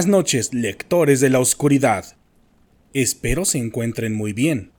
Buenas 0.00 0.16
noches, 0.16 0.54
lectores 0.54 1.20
de 1.20 1.28
la 1.28 1.40
oscuridad. 1.40 2.16
Espero 2.94 3.44
se 3.44 3.58
encuentren 3.58 4.14
muy 4.14 4.32
bien. 4.32 4.72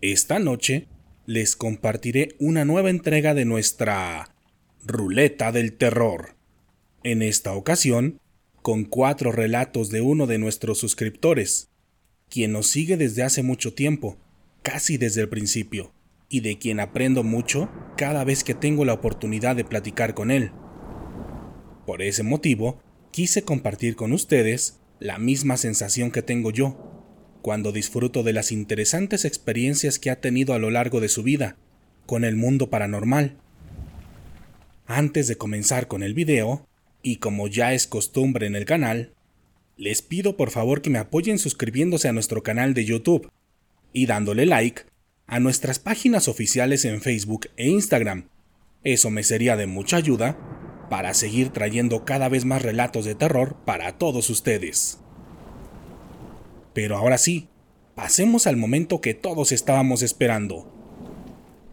Esta 0.00 0.40
noche 0.40 0.88
les 1.26 1.54
compartiré 1.54 2.34
una 2.40 2.64
nueva 2.64 2.90
entrega 2.90 3.34
de 3.34 3.44
nuestra 3.44 4.34
Ruleta 4.84 5.52
del 5.52 5.74
Terror. 5.74 6.34
En 7.04 7.22
esta 7.22 7.52
ocasión, 7.52 8.18
con 8.60 8.84
cuatro 8.84 9.30
relatos 9.30 9.90
de 9.90 10.00
uno 10.00 10.26
de 10.26 10.38
nuestros 10.38 10.78
suscriptores, 10.78 11.68
quien 12.28 12.50
nos 12.50 12.66
sigue 12.66 12.96
desde 12.96 13.22
hace 13.22 13.44
mucho 13.44 13.74
tiempo, 13.74 14.18
casi 14.62 14.96
desde 14.96 15.20
el 15.20 15.28
principio, 15.28 15.92
y 16.28 16.40
de 16.40 16.58
quien 16.58 16.80
aprendo 16.80 17.22
mucho 17.22 17.70
cada 17.96 18.24
vez 18.24 18.42
que 18.42 18.54
tengo 18.54 18.84
la 18.84 18.94
oportunidad 18.94 19.54
de 19.54 19.64
platicar 19.64 20.14
con 20.14 20.32
él. 20.32 20.50
Por 21.86 22.02
ese 22.02 22.24
motivo, 22.24 22.82
quise 23.18 23.42
compartir 23.42 23.96
con 23.96 24.12
ustedes 24.12 24.78
la 25.00 25.18
misma 25.18 25.56
sensación 25.56 26.12
que 26.12 26.22
tengo 26.22 26.52
yo 26.52 27.02
cuando 27.42 27.72
disfruto 27.72 28.22
de 28.22 28.32
las 28.32 28.52
interesantes 28.52 29.24
experiencias 29.24 29.98
que 29.98 30.10
ha 30.10 30.20
tenido 30.20 30.54
a 30.54 30.60
lo 30.60 30.70
largo 30.70 31.00
de 31.00 31.08
su 31.08 31.24
vida 31.24 31.56
con 32.06 32.22
el 32.22 32.36
mundo 32.36 32.70
paranormal. 32.70 33.36
Antes 34.86 35.26
de 35.26 35.34
comenzar 35.34 35.88
con 35.88 36.04
el 36.04 36.14
video, 36.14 36.68
y 37.02 37.16
como 37.16 37.48
ya 37.48 37.72
es 37.74 37.88
costumbre 37.88 38.46
en 38.46 38.54
el 38.54 38.66
canal, 38.66 39.14
les 39.76 40.00
pido 40.00 40.36
por 40.36 40.52
favor 40.52 40.80
que 40.80 40.90
me 40.90 41.00
apoyen 41.00 41.40
suscribiéndose 41.40 42.06
a 42.06 42.12
nuestro 42.12 42.44
canal 42.44 42.72
de 42.72 42.84
YouTube 42.84 43.28
y 43.92 44.06
dándole 44.06 44.46
like 44.46 44.82
a 45.26 45.40
nuestras 45.40 45.80
páginas 45.80 46.28
oficiales 46.28 46.84
en 46.84 47.00
Facebook 47.00 47.48
e 47.56 47.66
Instagram. 47.66 48.28
Eso 48.84 49.10
me 49.10 49.24
sería 49.24 49.56
de 49.56 49.66
mucha 49.66 49.96
ayuda 49.96 50.67
para 50.88 51.14
seguir 51.14 51.50
trayendo 51.50 52.04
cada 52.04 52.28
vez 52.28 52.44
más 52.44 52.62
relatos 52.62 53.04
de 53.04 53.14
terror 53.14 53.56
para 53.64 53.98
todos 53.98 54.30
ustedes. 54.30 54.98
Pero 56.72 56.96
ahora 56.96 57.18
sí, 57.18 57.48
pasemos 57.94 58.46
al 58.46 58.56
momento 58.56 59.00
que 59.00 59.14
todos 59.14 59.52
estábamos 59.52 60.02
esperando. 60.02 60.72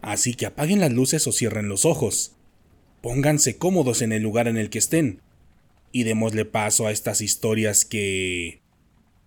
Así 0.02 0.34
que 0.34 0.46
apaguen 0.46 0.80
las 0.80 0.92
luces 0.92 1.26
o 1.26 1.32
cierren 1.32 1.68
los 1.68 1.84
ojos. 1.84 2.36
Pónganse 3.02 3.56
cómodos 3.56 4.02
en 4.02 4.12
el 4.12 4.22
lugar 4.22 4.48
en 4.48 4.56
el 4.56 4.70
que 4.70 4.78
estén. 4.78 5.22
Y 5.92 6.04
démosle 6.04 6.44
paso 6.44 6.86
a 6.86 6.92
estas 6.92 7.20
historias 7.20 7.84
que... 7.84 8.62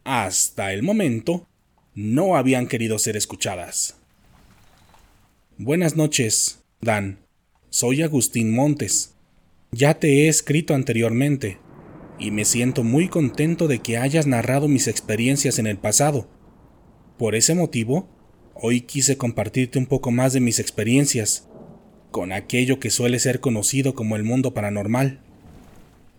hasta 0.04 0.74
el 0.74 0.84
momento 0.84 1.48
no 1.96 2.36
habían 2.36 2.68
querido 2.68 3.00
ser 3.00 3.18
escuchadas. 3.18 3.98
Buenas 5.58 5.96
noches, 5.96 6.64
Dan. 6.82 7.20
Soy 7.70 8.02
Agustín 8.02 8.54
Montes. 8.54 9.16
Ya 9.72 9.94
te 9.94 10.26
he 10.26 10.28
escrito 10.30 10.74
anteriormente 10.74 11.60
y 12.18 12.32
me 12.32 12.44
siento 12.44 12.84
muy 12.84 13.08
contento 13.08 13.68
de 13.68 13.80
que 13.80 13.98
hayas 13.98 14.26
narrado 14.26 14.68
mis 14.68 14.88
experiencias 14.88 15.60
en 15.60 15.68
el 15.68 15.78
pasado. 15.78 16.28
Por 17.18 17.36
ese 17.36 17.54
motivo, 17.54 18.10
hoy 18.56 18.82
quise 18.82 19.18
compartirte 19.18 19.78
un 19.78 19.86
poco 19.86 20.10
más 20.10 20.34
de 20.34 20.40
mis 20.40 20.60
experiencias, 20.60 21.48
con 22.10 22.32
aquello 22.32 22.80
que 22.80 22.90
suele 22.90 23.20
ser 23.20 23.40
conocido 23.40 23.94
como 23.94 24.16
el 24.16 24.24
mundo 24.24 24.56
paranormal. 24.56 25.22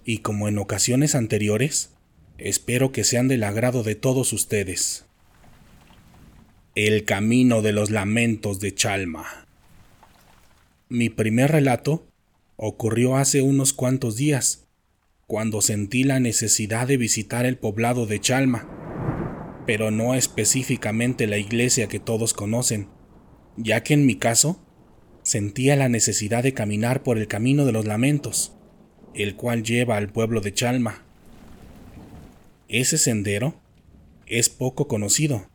Y 0.05 0.19
como 0.19 0.48
en 0.48 0.56
ocasiones 0.59 1.17
anteriores, 1.17 1.91
espero 2.39 2.93
que 2.93 3.03
sean 3.03 3.27
del 3.27 3.43
agrado 3.43 3.83
de 3.83 3.97
todos 3.97 4.33
ustedes. 4.33 5.06
El 6.77 7.05
camino 7.05 7.62
de 7.62 7.73
los 7.73 7.91
lamentos 7.91 8.61
de 8.61 8.73
Chalma. 8.73 9.27
Mi 10.89 11.09
primer 11.09 11.51
relato 11.51 12.09
ocurrió 12.62 13.16
hace 13.16 13.41
unos 13.41 13.72
cuantos 13.72 14.16
días, 14.16 14.69
cuando 15.26 15.62
sentí 15.62 16.04
la 16.04 16.21
necesidad 16.21 16.87
de 16.87 16.98
visitar 16.98 17.47
el 17.47 17.56
poblado 17.56 18.04
de 18.04 18.21
Chalma, 18.21 19.62
pero 19.66 19.91
no 19.91 20.15
específicamente 20.15 21.26
la 21.26 21.38
iglesia 21.38 21.88
que 21.88 22.00
todos 22.00 22.34
conocen, 22.34 22.88
ya 23.56 23.82
que 23.82 23.94
en 23.94 24.04
mi 24.04 24.16
caso 24.16 24.60
sentía 25.22 25.75
la 25.75 25.88
necesidad 25.88 26.43
de 26.43 26.53
caminar 26.53 27.03
por 27.03 27.16
el 27.16 27.28
camino 27.28 27.65
de 27.65 27.72
los 27.72 27.87
lamentos, 27.87 28.53
el 29.15 29.37
cual 29.37 29.62
lleva 29.62 29.97
al 29.97 30.12
pueblo 30.12 30.42
de 30.42 30.53
Chalma. 30.53 31.03
Ese 32.69 32.98
sendero 32.98 33.54
es 34.27 34.50
poco 34.50 34.87
conocido, 34.87 35.48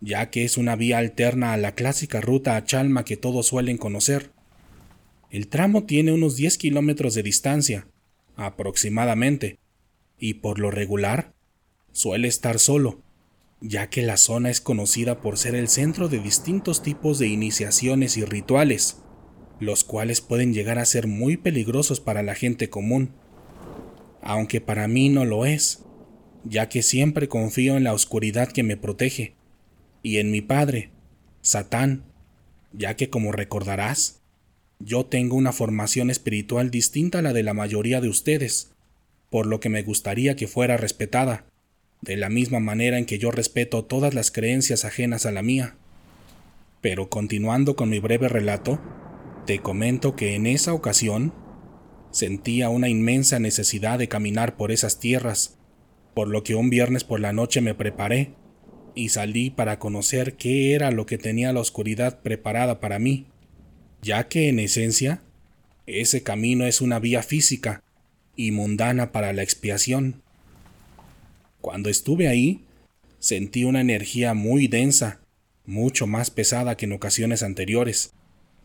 ya 0.00 0.30
que 0.30 0.44
es 0.44 0.56
una 0.56 0.74
vía 0.74 0.98
alterna 0.98 1.52
a 1.52 1.56
la 1.56 1.76
clásica 1.76 2.20
ruta 2.20 2.56
a 2.56 2.64
Chalma 2.64 3.04
que 3.04 3.16
todos 3.16 3.46
suelen 3.46 3.76
conocer. 3.76 4.32
El 5.30 5.46
tramo 5.46 5.84
tiene 5.84 6.12
unos 6.12 6.34
10 6.36 6.58
kilómetros 6.58 7.14
de 7.14 7.22
distancia, 7.22 7.86
aproximadamente, 8.34 9.58
y 10.18 10.34
por 10.34 10.58
lo 10.58 10.72
regular 10.72 11.32
suele 11.92 12.26
estar 12.26 12.58
solo, 12.58 13.00
ya 13.60 13.90
que 13.90 14.02
la 14.02 14.16
zona 14.16 14.50
es 14.50 14.60
conocida 14.60 15.20
por 15.20 15.38
ser 15.38 15.54
el 15.54 15.68
centro 15.68 16.08
de 16.08 16.18
distintos 16.18 16.82
tipos 16.82 17.18
de 17.20 17.28
iniciaciones 17.28 18.16
y 18.16 18.24
rituales, 18.24 18.98
los 19.60 19.84
cuales 19.84 20.20
pueden 20.20 20.52
llegar 20.52 20.78
a 20.78 20.84
ser 20.84 21.06
muy 21.06 21.36
peligrosos 21.36 22.00
para 22.00 22.22
la 22.22 22.34
gente 22.34 22.68
común, 22.68 23.12
aunque 24.22 24.60
para 24.60 24.88
mí 24.88 25.10
no 25.10 25.24
lo 25.24 25.46
es, 25.46 25.84
ya 26.44 26.68
que 26.68 26.82
siempre 26.82 27.28
confío 27.28 27.76
en 27.76 27.84
la 27.84 27.92
oscuridad 27.92 28.50
que 28.50 28.64
me 28.64 28.76
protege, 28.76 29.34
y 30.02 30.16
en 30.16 30.30
mi 30.30 30.40
padre, 30.40 30.90
Satán, 31.40 32.04
ya 32.72 32.96
que 32.96 33.10
como 33.10 33.32
recordarás, 33.32 34.19
yo 34.80 35.04
tengo 35.04 35.36
una 35.36 35.52
formación 35.52 36.10
espiritual 36.10 36.70
distinta 36.70 37.18
a 37.18 37.22
la 37.22 37.34
de 37.34 37.42
la 37.42 37.52
mayoría 37.52 38.00
de 38.00 38.08
ustedes, 38.08 38.72
por 39.28 39.46
lo 39.46 39.60
que 39.60 39.68
me 39.68 39.82
gustaría 39.82 40.36
que 40.36 40.48
fuera 40.48 40.78
respetada, 40.78 41.44
de 42.00 42.16
la 42.16 42.30
misma 42.30 42.60
manera 42.60 42.96
en 42.98 43.04
que 43.04 43.18
yo 43.18 43.30
respeto 43.30 43.84
todas 43.84 44.14
las 44.14 44.30
creencias 44.30 44.86
ajenas 44.86 45.26
a 45.26 45.32
la 45.32 45.42
mía. 45.42 45.76
Pero 46.80 47.10
continuando 47.10 47.76
con 47.76 47.90
mi 47.90 47.98
breve 47.98 48.28
relato, 48.28 48.80
te 49.46 49.58
comento 49.58 50.16
que 50.16 50.34
en 50.34 50.46
esa 50.46 50.72
ocasión 50.72 51.34
sentía 52.10 52.70
una 52.70 52.88
inmensa 52.88 53.38
necesidad 53.38 53.98
de 53.98 54.08
caminar 54.08 54.56
por 54.56 54.72
esas 54.72 54.98
tierras, 54.98 55.58
por 56.14 56.28
lo 56.28 56.42
que 56.42 56.54
un 56.54 56.70
viernes 56.70 57.04
por 57.04 57.20
la 57.20 57.34
noche 57.34 57.60
me 57.60 57.74
preparé 57.74 58.32
y 58.94 59.10
salí 59.10 59.50
para 59.50 59.78
conocer 59.78 60.36
qué 60.36 60.74
era 60.74 60.90
lo 60.90 61.04
que 61.04 61.18
tenía 61.18 61.52
la 61.52 61.60
oscuridad 61.60 62.22
preparada 62.22 62.80
para 62.80 62.98
mí 62.98 63.26
ya 64.02 64.28
que 64.28 64.48
en 64.48 64.58
esencia 64.58 65.22
ese 65.86 66.22
camino 66.22 66.66
es 66.66 66.80
una 66.80 66.98
vía 66.98 67.22
física 67.22 67.82
y 68.36 68.52
mundana 68.52 69.12
para 69.12 69.32
la 69.32 69.42
expiación. 69.42 70.22
Cuando 71.60 71.90
estuve 71.90 72.28
ahí, 72.28 72.64
sentí 73.18 73.64
una 73.64 73.80
energía 73.80 74.34
muy 74.34 74.68
densa, 74.68 75.20
mucho 75.66 76.06
más 76.06 76.30
pesada 76.30 76.76
que 76.76 76.86
en 76.86 76.92
ocasiones 76.92 77.42
anteriores, 77.42 78.12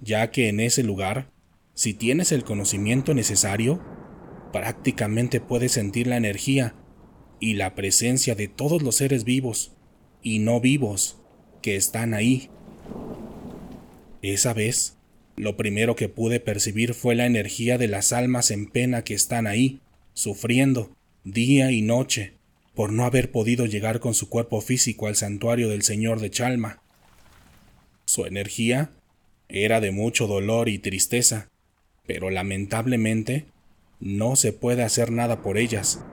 ya 0.01 0.31
que 0.31 0.49
en 0.49 0.59
ese 0.59 0.83
lugar, 0.83 1.29
si 1.73 1.93
tienes 1.93 2.31
el 2.31 2.43
conocimiento 2.43 3.13
necesario, 3.13 3.83
prácticamente 4.53 5.41
puedes 5.41 5.73
sentir 5.73 6.07
la 6.07 6.17
energía 6.17 6.75
y 7.39 7.55
la 7.55 7.75
presencia 7.75 8.35
de 8.35 8.47
todos 8.47 8.81
los 8.81 8.95
seres 8.95 9.25
vivos 9.25 9.73
y 10.21 10.39
no 10.39 10.61
vivos 10.61 11.17
que 11.61 11.75
están 11.75 12.13
ahí. 12.13 12.49
Esa 14.21 14.53
vez 14.53 14.97
lo 15.37 15.57
primero 15.57 15.95
que 15.95 16.09
pude 16.09 16.39
percibir 16.39 16.93
fue 16.93 17.15
la 17.15 17.25
energía 17.25 17.77
de 17.77 17.87
las 17.87 18.13
almas 18.13 18.51
en 18.51 18.67
pena 18.67 19.03
que 19.03 19.13
están 19.13 19.47
ahí, 19.47 19.81
sufriendo, 20.13 20.95
día 21.23 21.71
y 21.71 21.81
noche, 21.81 22.33
por 22.73 22.91
no 22.91 23.05
haber 23.05 23.31
podido 23.31 23.65
llegar 23.65 23.99
con 23.99 24.13
su 24.13 24.29
cuerpo 24.29 24.61
físico 24.61 25.07
al 25.07 25.15
santuario 25.15 25.69
del 25.69 25.81
Señor 25.81 26.19
de 26.19 26.29
Chalma. 26.29 26.81
Su 28.05 28.25
energía 28.25 28.91
era 29.49 29.81
de 29.81 29.91
mucho 29.91 30.27
dolor 30.27 30.69
y 30.69 30.79
tristeza, 30.79 31.49
pero 32.05 32.29
lamentablemente 32.29 33.45
no 33.99 34.35
se 34.35 34.53
puede 34.53 34.83
hacer 34.83 35.11
nada 35.11 35.41
por 35.41 35.57
ellas, 35.57 36.03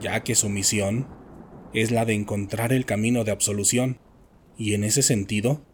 ya 0.00 0.22
que 0.22 0.34
su 0.34 0.48
misión 0.48 1.08
es 1.72 1.90
la 1.90 2.04
de 2.04 2.14
encontrar 2.14 2.72
el 2.72 2.84
camino 2.84 3.24
de 3.24 3.32
absolución, 3.32 3.98
y 4.58 4.74
en 4.74 4.84
ese 4.84 5.02
sentido, 5.02 5.64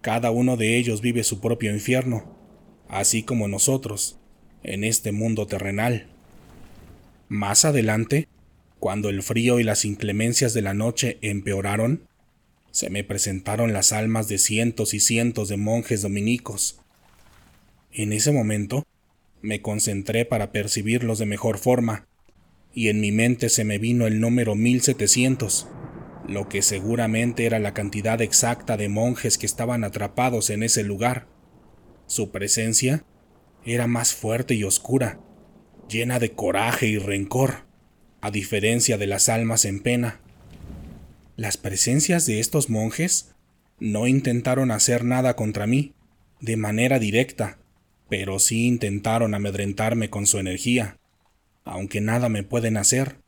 cada 0.00 0.30
uno 0.30 0.56
de 0.56 0.76
ellos 0.76 1.00
vive 1.00 1.24
su 1.24 1.40
propio 1.40 1.72
infierno, 1.72 2.37
así 2.88 3.22
como 3.22 3.48
nosotros, 3.48 4.18
en 4.62 4.84
este 4.84 5.12
mundo 5.12 5.46
terrenal. 5.46 6.08
Más 7.28 7.64
adelante, 7.64 8.28
cuando 8.80 9.08
el 9.08 9.22
frío 9.22 9.60
y 9.60 9.64
las 9.64 9.84
inclemencias 9.84 10.54
de 10.54 10.62
la 10.62 10.74
noche 10.74 11.18
empeoraron, 11.20 12.08
se 12.70 12.90
me 12.90 13.04
presentaron 13.04 13.72
las 13.72 13.92
almas 13.92 14.28
de 14.28 14.38
cientos 14.38 14.94
y 14.94 15.00
cientos 15.00 15.48
de 15.48 15.56
monjes 15.56 16.02
dominicos. 16.02 16.80
En 17.92 18.12
ese 18.12 18.32
momento, 18.32 18.86
me 19.42 19.62
concentré 19.62 20.24
para 20.24 20.52
percibirlos 20.52 21.18
de 21.18 21.26
mejor 21.26 21.58
forma, 21.58 22.06
y 22.74 22.88
en 22.88 23.00
mi 23.00 23.12
mente 23.12 23.48
se 23.48 23.64
me 23.64 23.78
vino 23.78 24.06
el 24.06 24.20
número 24.20 24.54
1700, 24.54 25.66
lo 26.28 26.48
que 26.48 26.62
seguramente 26.62 27.46
era 27.46 27.58
la 27.58 27.74
cantidad 27.74 28.20
exacta 28.20 28.76
de 28.76 28.88
monjes 28.88 29.38
que 29.38 29.46
estaban 29.46 29.82
atrapados 29.84 30.50
en 30.50 30.62
ese 30.62 30.84
lugar. 30.84 31.26
Su 32.08 32.30
presencia 32.30 33.04
era 33.66 33.86
más 33.86 34.14
fuerte 34.14 34.54
y 34.54 34.64
oscura, 34.64 35.20
llena 35.90 36.18
de 36.18 36.32
coraje 36.32 36.86
y 36.86 36.96
rencor, 36.96 37.66
a 38.22 38.30
diferencia 38.30 38.96
de 38.96 39.06
las 39.06 39.28
almas 39.28 39.66
en 39.66 39.80
pena. 39.80 40.22
Las 41.36 41.58
presencias 41.58 42.24
de 42.24 42.40
estos 42.40 42.70
monjes 42.70 43.34
no 43.78 44.06
intentaron 44.06 44.70
hacer 44.70 45.04
nada 45.04 45.36
contra 45.36 45.66
mí, 45.66 45.92
de 46.40 46.56
manera 46.56 46.98
directa, 46.98 47.58
pero 48.08 48.38
sí 48.38 48.66
intentaron 48.66 49.34
amedrentarme 49.34 50.08
con 50.08 50.26
su 50.26 50.38
energía, 50.38 50.98
aunque 51.64 52.00
nada 52.00 52.30
me 52.30 52.42
pueden 52.42 52.78
hacer, 52.78 53.18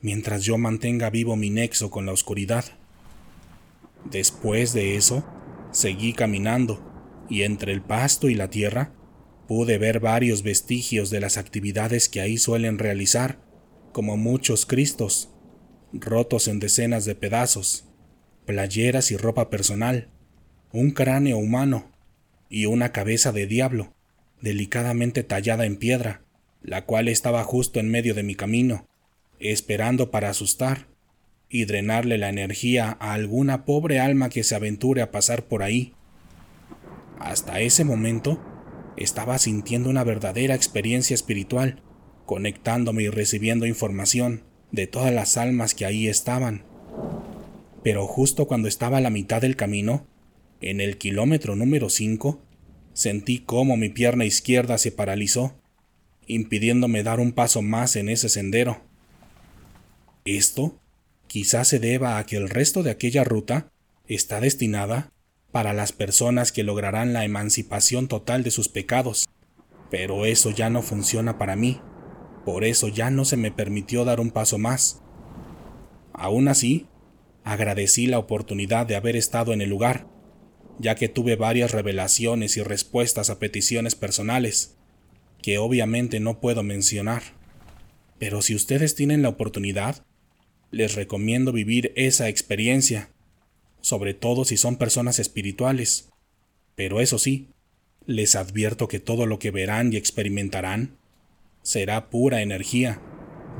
mientras 0.00 0.42
yo 0.42 0.56
mantenga 0.56 1.10
vivo 1.10 1.36
mi 1.36 1.50
nexo 1.50 1.90
con 1.90 2.06
la 2.06 2.12
oscuridad. 2.12 2.64
Después 4.10 4.72
de 4.72 4.96
eso, 4.96 5.22
seguí 5.70 6.14
caminando, 6.14 6.91
y 7.32 7.44
entre 7.44 7.72
el 7.72 7.80
pasto 7.80 8.28
y 8.28 8.34
la 8.34 8.50
tierra, 8.50 8.92
pude 9.48 9.78
ver 9.78 10.00
varios 10.00 10.42
vestigios 10.42 11.08
de 11.08 11.18
las 11.18 11.38
actividades 11.38 12.10
que 12.10 12.20
ahí 12.20 12.36
suelen 12.36 12.78
realizar, 12.78 13.40
como 13.92 14.18
muchos 14.18 14.66
cristos, 14.66 15.30
rotos 15.94 16.46
en 16.46 16.60
decenas 16.60 17.06
de 17.06 17.14
pedazos, 17.14 17.86
playeras 18.44 19.10
y 19.12 19.16
ropa 19.16 19.48
personal, 19.48 20.10
un 20.74 20.90
cráneo 20.90 21.38
humano 21.38 21.90
y 22.50 22.66
una 22.66 22.92
cabeza 22.92 23.32
de 23.32 23.46
diablo, 23.46 23.94
delicadamente 24.42 25.22
tallada 25.22 25.64
en 25.64 25.76
piedra, 25.76 26.20
la 26.60 26.84
cual 26.84 27.08
estaba 27.08 27.42
justo 27.44 27.80
en 27.80 27.90
medio 27.90 28.12
de 28.12 28.24
mi 28.24 28.34
camino, 28.34 28.86
esperando 29.40 30.10
para 30.10 30.28
asustar 30.28 30.86
y 31.48 31.64
drenarle 31.64 32.18
la 32.18 32.28
energía 32.28 32.94
a 33.00 33.14
alguna 33.14 33.64
pobre 33.64 34.00
alma 34.00 34.28
que 34.28 34.44
se 34.44 34.54
aventure 34.54 35.00
a 35.00 35.10
pasar 35.10 35.48
por 35.48 35.62
ahí. 35.62 35.94
Hasta 37.18 37.60
ese 37.60 37.84
momento 37.84 38.40
estaba 38.96 39.38
sintiendo 39.38 39.90
una 39.90 40.04
verdadera 40.04 40.54
experiencia 40.54 41.14
espiritual, 41.14 41.82
conectándome 42.26 43.04
y 43.04 43.08
recibiendo 43.08 43.66
información 43.66 44.44
de 44.70 44.86
todas 44.86 45.12
las 45.12 45.36
almas 45.36 45.74
que 45.74 45.84
ahí 45.86 46.08
estaban. 46.08 46.64
Pero 47.82 48.06
justo 48.06 48.46
cuando 48.46 48.68
estaba 48.68 48.98
a 48.98 49.00
la 49.00 49.10
mitad 49.10 49.40
del 49.40 49.56
camino, 49.56 50.06
en 50.60 50.80
el 50.80 50.98
kilómetro 50.98 51.56
número 51.56 51.90
5, 51.90 52.40
sentí 52.92 53.40
cómo 53.40 53.76
mi 53.76 53.88
pierna 53.88 54.24
izquierda 54.24 54.78
se 54.78 54.92
paralizó, 54.92 55.60
impidiéndome 56.26 57.02
dar 57.02 57.20
un 57.20 57.32
paso 57.32 57.62
más 57.62 57.96
en 57.96 58.08
ese 58.08 58.28
sendero. 58.28 58.82
Esto 60.24 60.80
quizás 61.26 61.68
se 61.68 61.80
deba 61.80 62.18
a 62.18 62.26
que 62.26 62.36
el 62.36 62.48
resto 62.48 62.82
de 62.82 62.90
aquella 62.90 63.24
ruta 63.24 63.72
está 64.06 64.40
destinada 64.40 65.11
para 65.52 65.74
las 65.74 65.92
personas 65.92 66.50
que 66.50 66.62
lograrán 66.62 67.12
la 67.12 67.24
emancipación 67.24 68.08
total 68.08 68.42
de 68.42 68.50
sus 68.50 68.68
pecados, 68.68 69.28
pero 69.90 70.24
eso 70.24 70.50
ya 70.50 70.70
no 70.70 70.82
funciona 70.82 71.38
para 71.38 71.54
mí. 71.54 71.80
Por 72.46 72.64
eso 72.64 72.88
ya 72.88 73.10
no 73.10 73.24
se 73.24 73.36
me 73.36 73.52
permitió 73.52 74.04
dar 74.04 74.18
un 74.18 74.30
paso 74.30 74.58
más. 74.58 75.02
Aún 76.14 76.48
así, 76.48 76.86
agradecí 77.44 78.06
la 78.06 78.18
oportunidad 78.18 78.86
de 78.86 78.96
haber 78.96 79.14
estado 79.14 79.52
en 79.52 79.60
el 79.60 79.68
lugar, 79.68 80.08
ya 80.78 80.94
que 80.94 81.08
tuve 81.08 81.36
varias 81.36 81.72
revelaciones 81.72 82.56
y 82.56 82.62
respuestas 82.62 83.30
a 83.30 83.38
peticiones 83.38 83.94
personales, 83.94 84.76
que 85.42 85.58
obviamente 85.58 86.18
no 86.18 86.40
puedo 86.40 86.62
mencionar. 86.62 87.22
Pero 88.18 88.40
si 88.40 88.54
ustedes 88.54 88.94
tienen 88.94 89.22
la 89.22 89.28
oportunidad, 89.28 90.04
les 90.70 90.94
recomiendo 90.94 91.52
vivir 91.52 91.92
esa 91.96 92.28
experiencia, 92.28 93.10
sobre 93.82 94.14
todo 94.14 94.46
si 94.46 94.56
son 94.56 94.76
personas 94.76 95.18
espirituales. 95.18 96.08
Pero 96.74 97.00
eso 97.00 97.18
sí, 97.18 97.48
les 98.06 98.34
advierto 98.34 98.88
que 98.88 99.00
todo 99.00 99.26
lo 99.26 99.38
que 99.38 99.50
verán 99.50 99.92
y 99.92 99.96
experimentarán 99.96 100.96
será 101.62 102.08
pura 102.08 102.40
energía, 102.40 103.00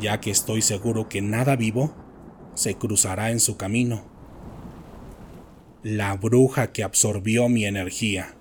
ya 0.00 0.20
que 0.20 0.30
estoy 0.30 0.62
seguro 0.62 1.08
que 1.08 1.20
nada 1.20 1.56
vivo 1.56 1.94
se 2.54 2.76
cruzará 2.76 3.30
en 3.30 3.40
su 3.40 3.56
camino. 3.56 4.10
La 5.82 6.14
bruja 6.14 6.72
que 6.72 6.84
absorbió 6.84 7.48
mi 7.48 7.64
energía. 7.64 8.34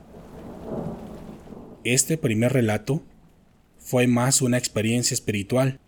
Este 1.83 2.17
primer 2.17 2.53
relato 2.53 3.01
fue 3.79 4.05
más 4.05 4.41
una 4.41 4.57
experiencia 4.57 5.15
espiritual 5.15 5.79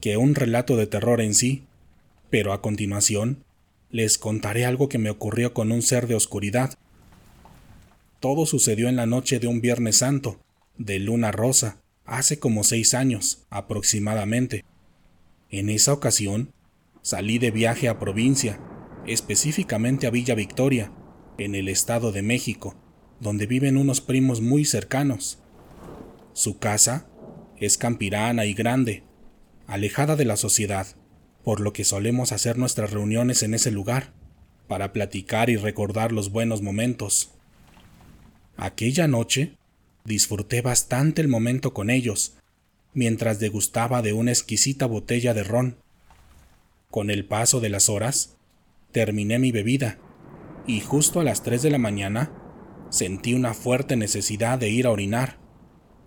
que 0.00 0.16
un 0.16 0.34
relato 0.34 0.76
de 0.76 0.86
terror 0.86 1.20
en 1.20 1.34
sí, 1.34 1.64
pero 2.30 2.52
a 2.52 2.62
continuación 2.62 3.43
les 3.94 4.18
contaré 4.18 4.66
algo 4.66 4.88
que 4.88 4.98
me 4.98 5.08
ocurrió 5.08 5.54
con 5.54 5.70
un 5.70 5.80
ser 5.80 6.08
de 6.08 6.16
oscuridad. 6.16 6.76
Todo 8.18 8.44
sucedió 8.44 8.88
en 8.88 8.96
la 8.96 9.06
noche 9.06 9.38
de 9.38 9.46
un 9.46 9.60
Viernes 9.60 9.98
Santo, 9.98 10.40
de 10.76 10.98
luna 10.98 11.30
rosa, 11.30 11.80
hace 12.04 12.40
como 12.40 12.64
seis 12.64 12.92
años 12.92 13.46
aproximadamente. 13.50 14.64
En 15.48 15.70
esa 15.70 15.92
ocasión, 15.92 16.52
salí 17.02 17.38
de 17.38 17.52
viaje 17.52 17.88
a 17.88 18.00
provincia, 18.00 18.58
específicamente 19.06 20.08
a 20.08 20.10
Villa 20.10 20.34
Victoria, 20.34 20.90
en 21.38 21.54
el 21.54 21.68
Estado 21.68 22.10
de 22.10 22.22
México, 22.22 22.74
donde 23.20 23.46
viven 23.46 23.76
unos 23.76 24.00
primos 24.00 24.40
muy 24.40 24.64
cercanos. 24.64 25.38
Su 26.32 26.58
casa 26.58 27.06
es 27.58 27.78
campirana 27.78 28.44
y 28.44 28.54
grande, 28.54 29.04
alejada 29.68 30.16
de 30.16 30.24
la 30.24 30.36
sociedad, 30.36 30.88
por 31.44 31.60
lo 31.60 31.72
que 31.72 31.84
solemos 31.84 32.32
hacer 32.32 32.58
nuestras 32.58 32.90
reuniones 32.90 33.42
en 33.42 33.54
ese 33.54 33.70
lugar, 33.70 34.12
para 34.66 34.92
platicar 34.92 35.50
y 35.50 35.56
recordar 35.56 36.10
los 36.10 36.30
buenos 36.30 36.62
momentos. 36.62 37.30
Aquella 38.56 39.06
noche 39.06 39.56
Disfruté 40.04 40.60
bastante 40.60 41.22
el 41.22 41.28
momento 41.28 41.72
con 41.72 41.88
ellos, 41.88 42.34
mientras 42.92 43.40
degustaba 43.40 44.02
de 44.02 44.12
una 44.12 44.32
exquisita 44.32 44.84
botella 44.84 45.32
de 45.32 45.44
ron. 45.44 45.78
Con 46.90 47.08
el 47.08 47.24
paso 47.24 47.58
de 47.60 47.70
las 47.70 47.88
horas, 47.88 48.36
terminé 48.92 49.38
mi 49.38 49.50
bebida, 49.50 49.98
y 50.66 50.80
justo 50.80 51.20
a 51.20 51.24
las 51.24 51.42
3 51.42 51.62
de 51.62 51.70
la 51.70 51.78
mañana 51.78 52.32
sentí 52.90 53.32
una 53.32 53.54
fuerte 53.54 53.96
necesidad 53.96 54.58
de 54.58 54.68
ir 54.68 54.86
a 54.86 54.90
orinar, 54.90 55.38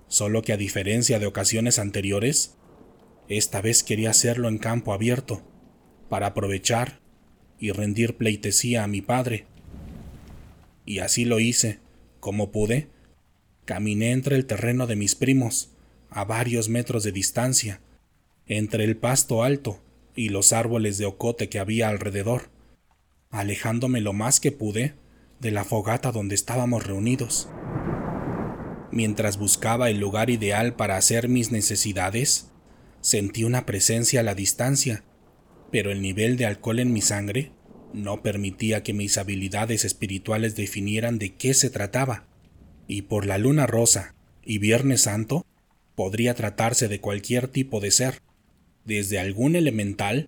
solo 0.08 0.44
que 0.44 0.54
a 0.54 0.58
diferencia 0.58 1.18
de 1.18 1.26
ocasiones 1.26 1.80
anteriores, 1.80 2.56
esta 3.30 3.62
vez 3.62 3.84
quería 3.84 4.12
hacerlo 4.12 4.48
en 4.48 4.58
campo 4.58 4.94
abierto, 4.94 5.42
para 6.10 6.28
aprovechar 6.28 7.00
y 7.60 7.72
rendir 7.72 8.18
pleitesía 8.18 8.84
a 8.84 8.88
mi 8.88 9.02
padre. 9.02 9.46
Y 10.86 11.00
así 11.00 11.26
lo 11.26 11.40
hice, 11.40 11.80
como 12.20 12.52
pude, 12.52 12.90
Caminé 13.68 14.14
entre 14.14 14.38
el 14.38 14.46
terreno 14.46 14.88
de 14.88 14.96
mis 14.96 15.14
primos, 15.16 15.72
a 16.10 16.24
varios 16.24 16.70
metros 16.70 17.04
de 17.04 17.12
distancia, 17.12 17.82
entre 18.46 18.86
el 18.86 18.96
pasto 18.96 19.44
alto 19.44 19.82
y 20.16 20.30
los 20.30 20.54
árboles 20.54 20.98
de 20.98 21.06
ocote 21.06 21.50
que 21.50 21.60
había 21.60 21.90
alrededor, 21.90 22.44
alejándome 23.30 24.00
lo 24.00 24.14
más 24.14 24.40
que 24.40 24.54
pude 24.54 24.94
de 25.42 25.52
la 25.52 25.66
fogata 25.66 26.14
donde 26.14 26.34
estábamos 26.34 26.88
reunidos. 26.88 27.50
Mientras 28.90 29.38
buscaba 29.38 29.90
el 29.90 30.00
lugar 30.00 30.30
ideal 30.30 30.78
para 30.78 30.96
hacer 30.96 31.28
mis 31.28 31.52
necesidades, 31.52 32.50
sentí 33.08 33.46
una 33.46 33.66
presencia 33.66 34.20
a 34.20 34.24
la 34.24 34.36
distancia, 34.36 35.02
pero 35.72 35.94
el 35.94 36.02
nivel 36.02 36.36
de 36.36 36.46
alcohol 36.46 36.80
en 36.80 36.92
mi 36.92 37.00
sangre 37.00 37.54
no 37.94 38.22
permitía 38.22 38.84
que 38.84 38.92
mis 38.92 39.18
habilidades 39.18 39.86
espirituales 39.86 40.58
definieran 40.58 41.18
de 41.18 41.34
qué 41.34 41.54
se 41.54 41.70
trataba 41.70 42.28
y 42.86 43.04
por 43.04 43.26
la 43.26 43.38
luna 43.38 43.66
rosa 43.66 44.14
y 44.44 44.58
Viernes 44.58 45.04
Santo 45.04 45.46
podría 45.96 46.34
tratarse 46.34 46.90
de 46.90 47.00
cualquier 47.00 47.48
tipo 47.48 47.80
de 47.80 47.92
ser, 47.92 48.22
desde 48.84 49.20
algún 49.20 49.56
elemental 49.56 50.28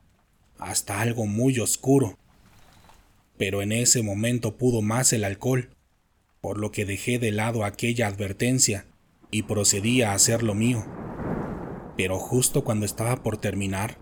hasta 0.57 1.01
algo 1.01 1.25
muy 1.25 1.59
oscuro. 1.59 2.17
Pero 3.37 3.61
en 3.61 3.73
ese 3.73 4.03
momento 4.03 4.55
pudo 4.55 4.81
más 4.81 5.11
el 5.11 5.25
alcohol, 5.25 5.69
por 6.39 6.57
lo 6.57 6.71
que 6.71 6.85
dejé 6.85 7.19
de 7.19 7.33
lado 7.33 7.65
aquella 7.65 8.07
advertencia 8.07 8.85
y 9.31 9.43
procedí 9.43 10.01
a 10.01 10.13
hacer 10.13 10.43
lo 10.43 10.55
mío. 10.55 11.08
Pero 11.99 12.17
justo 12.17 12.63
cuando 12.63 12.85
estaba 12.85 13.23
por 13.23 13.35
terminar, 13.35 13.97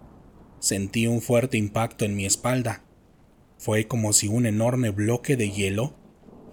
sentí 0.60 1.08
un 1.08 1.20
fuerte 1.20 1.58
impacto 1.58 2.06
en 2.06 2.16
mi 2.16 2.27
espalda. 2.27 2.86
Fue 3.58 3.88
como 3.88 4.13
si 4.13 4.27
un 4.27 4.46
enorme 4.46 4.92
bloque 4.92 5.36
de 5.36 5.50
hielo 5.50 5.98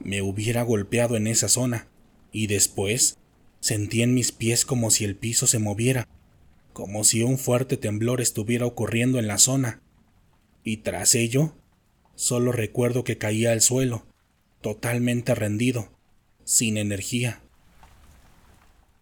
me 0.01 0.23
hubiera 0.23 0.63
golpeado 0.63 1.17
en 1.17 1.27
esa 1.27 1.51
zona 1.51 1.91
y 2.33 2.47
después 2.47 3.19
sentí 3.61 4.01
en 4.01 4.15
mis 4.15 4.33
pies 4.33 4.65
como 4.65 4.91
si 4.91 5.05
el 5.05 5.17
piso 5.17 5.47
se 5.47 5.59
moviera, 5.59 6.09
como 6.73 7.05
si 7.05 7.23
un 7.23 7.37
fuerte 7.37 7.77
temblor 7.77 8.23
estuviera 8.23 8.65
ocurriendo 8.65 9.19
en 9.19 9.29
la 9.29 9.37
zona. 9.37 9.83
Y 10.63 10.79
tras 10.79 11.15
ello, 11.15 11.55
solo 12.15 12.53
recuerdo 12.53 13.05
que 13.05 13.19
caía 13.19 13.53
al 13.53 13.61
suelo, 13.61 14.07
totalmente 14.63 15.35
rendido, 15.35 15.91
sin 16.45 16.79
energía. 16.79 17.43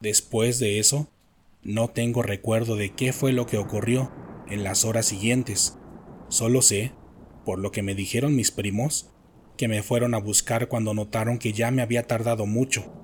Después 0.01 0.59
de 0.59 0.81
eso, 0.81 1.09
no 1.63 1.89
tengo 1.89 2.23
recuerdo 2.23 2.77
de 2.77 2.91
qué 2.91 3.13
fue 3.13 3.33
lo 3.33 3.47
que 3.47 3.59
ocurrió 3.59 4.13
en 4.49 4.65
las 4.65 4.85
horas 4.85 5.07
siguientes. 5.07 5.79
Solo 6.29 6.63
sé, 6.63 6.93
por 7.45 7.59
lo 7.59 7.73
que 7.73 7.83
me 7.83 7.95
dijeron 7.95 8.35
mis 8.35 8.51
primos, 8.51 9.11
que 9.57 9.69
me 9.69 9.83
fueron 9.83 10.15
a 10.15 10.19
buscar 10.19 10.69
cuando 10.69 10.95
notaron 10.95 11.39
que 11.39 11.53
ya 11.53 11.71
me 11.71 11.83
había 11.83 12.07
tardado 12.07 12.47
mucho 12.47 13.03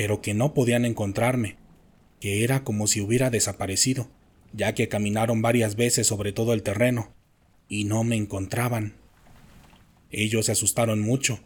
pero 0.00 0.22
que 0.22 0.32
no 0.32 0.54
podían 0.54 0.86
encontrarme, 0.86 1.58
que 2.20 2.42
era 2.42 2.64
como 2.64 2.86
si 2.86 3.02
hubiera 3.02 3.28
desaparecido, 3.28 4.10
ya 4.52 4.74
que 4.74 4.88
caminaron 4.88 5.42
varias 5.42 5.76
veces 5.76 6.06
sobre 6.06 6.32
todo 6.32 6.54
el 6.54 6.62
terreno 6.62 7.14
y 7.68 7.84
no 7.84 8.02
me 8.02 8.16
encontraban. 8.16 8.94
Ellos 10.10 10.46
se 10.46 10.52
asustaron 10.52 11.00
mucho 11.02 11.40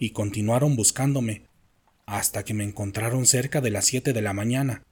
y 0.00 0.10
continuaron 0.10 0.74
buscándome 0.74 1.44
hasta 2.04 2.44
que 2.44 2.54
me 2.54 2.64
encontraron 2.64 3.24
cerca 3.24 3.60
de 3.60 3.70
las 3.70 3.84
7 3.84 4.12
de 4.12 4.22
la 4.22 4.32
mañana 4.32 4.82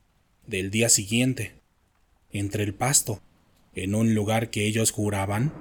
del 0.51 0.73
día 0.73 0.89
siguiente, 0.89 1.53
entre 2.33 2.65
el 2.65 2.75
pasto, 2.75 3.23
en 3.73 3.95
un 3.95 4.15
lugar 4.17 4.51
que 4.51 4.67
ellos 4.67 4.91
juraban 4.91 5.53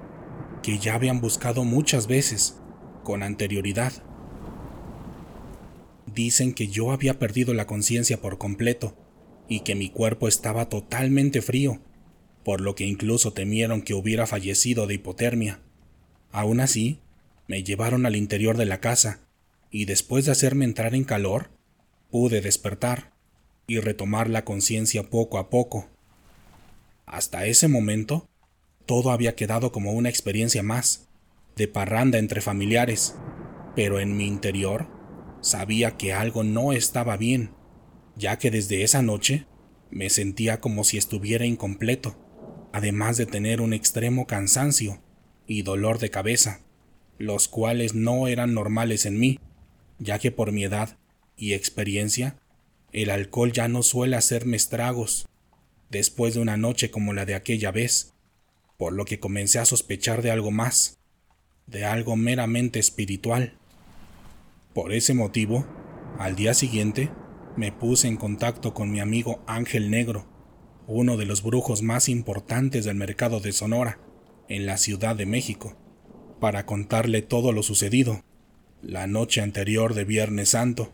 que 0.64 0.80
ya 0.80 0.96
habían 0.96 1.22
buscado 1.22 1.64
muchas 1.64 2.08
veces 2.08 2.58
con 3.04 3.22
anterioridad. 3.22 3.94
Dicen 6.08 6.54
que 6.54 6.68
yo 6.70 6.92
había 6.92 7.20
perdido 7.20 7.54
la 7.54 7.68
conciencia 7.68 8.20
por 8.20 8.40
completo 8.40 8.98
y 9.48 9.60
que 9.60 9.76
mi 9.76 9.90
cuerpo 9.90 10.28
estaba 10.28 10.70
totalmente 10.70 11.44
frío, 11.44 11.80
por 12.44 12.60
lo 12.60 12.74
que 12.74 12.86
incluso 12.86 13.32
temieron 13.32 13.84
que 13.84 13.94
hubiera 13.94 14.26
fallecido 14.26 14.88
de 14.88 14.96
hipotermia. 14.96 15.60
Aún 16.32 16.60
así, 16.60 17.00
me 17.48 17.64
llevaron 17.64 18.08
al 18.08 18.16
interior 18.16 18.58
de 18.58 18.66
la 18.66 18.80
casa 18.80 19.28
y 19.70 19.86
después 19.86 20.26
de 20.26 20.32
hacerme 20.32 20.66
entrar 20.66 20.96
en 20.96 21.04
calor, 21.04 21.52
pude 22.10 22.42
despertar 22.42 23.09
y 23.70 23.80
retomar 23.80 24.30
la 24.30 24.44
conciencia 24.44 25.10
poco 25.10 25.38
a 25.38 25.50
poco. 25.50 25.88
Hasta 27.06 27.46
ese 27.46 27.68
momento, 27.68 28.28
todo 28.86 29.12
había 29.12 29.36
quedado 29.36 29.72
como 29.72 29.94
una 29.94 30.10
experiencia 30.10 30.64
más, 30.64 31.08
de 31.56 31.68
parranda 31.68 32.18
entre 32.18 32.42
familiares, 32.42 33.16
pero 33.76 34.00
en 34.00 34.18
mi 34.18 34.26
interior 34.26 34.88
sabía 35.42 35.98
que 35.98 36.14
algo 36.14 36.44
no 36.44 36.74
estaba 36.74 37.16
bien, 37.16 37.52
ya 38.16 38.40
que 38.40 38.50
desde 38.50 38.84
esa 38.84 39.04
noche 39.04 39.46
me 39.92 40.10
sentía 40.10 40.60
como 40.60 40.84
si 40.84 40.98
estuviera 40.98 41.46
incompleto, 41.46 42.18
además 42.74 43.18
de 43.18 43.28
tener 43.28 43.62
un 43.62 43.74
extremo 43.74 44.26
cansancio 44.26 45.02
y 45.46 45.62
dolor 45.62 46.00
de 46.00 46.10
cabeza, 46.10 46.62
los 47.20 47.48
cuales 47.48 47.94
no 47.94 48.28
eran 48.28 48.56
normales 48.56 49.06
en 49.06 49.20
mí, 49.20 49.40
ya 50.00 50.18
que 50.18 50.32
por 50.32 50.52
mi 50.52 50.64
edad 50.64 50.98
y 51.38 51.54
experiencia, 51.54 52.38
el 52.92 53.10
alcohol 53.10 53.52
ya 53.52 53.68
no 53.68 53.84
suele 53.84 54.16
hacerme 54.16 54.58
estragos 54.58 55.28
después 55.90 56.34
de 56.34 56.40
una 56.40 56.58
noche 56.58 56.92
como 56.92 57.14
la 57.14 57.26
de 57.26 57.36
aquella 57.36 57.72
vez, 57.72 58.14
por 58.78 58.94
lo 58.94 59.06
que 59.06 59.20
comencé 59.20 59.60
a 59.60 59.66
sospechar 59.66 60.22
de 60.22 60.32
algo 60.32 60.52
más, 60.52 61.00
de 61.68 61.86
algo 61.86 62.16
meramente 62.16 62.80
espiritual. 62.80 63.58
Por 64.74 64.94
ese 64.94 65.14
motivo, 65.14 65.66
al 66.18 66.36
día 66.36 66.54
siguiente, 66.54 67.12
me 67.56 67.72
puse 67.72 68.08
en 68.08 68.18
contacto 68.18 68.74
con 68.74 68.92
mi 68.92 69.00
amigo 69.00 69.44
Ángel 69.48 69.90
Negro, 69.90 70.28
uno 70.88 71.18
de 71.18 71.26
los 71.26 71.44
brujos 71.44 71.82
más 71.82 72.10
importantes 72.10 72.86
del 72.86 72.96
mercado 72.96 73.40
de 73.40 73.52
Sonora, 73.52 74.00
en 74.48 74.66
la 74.66 74.78
Ciudad 74.78 75.16
de 75.16 75.26
México, 75.26 75.76
para 76.40 76.66
contarle 76.66 77.22
todo 77.22 77.52
lo 77.52 77.64
sucedido 77.64 78.24
la 78.82 79.08
noche 79.08 79.42
anterior 79.42 79.94
de 79.94 80.06
Viernes 80.06 80.50
Santo. 80.50 80.92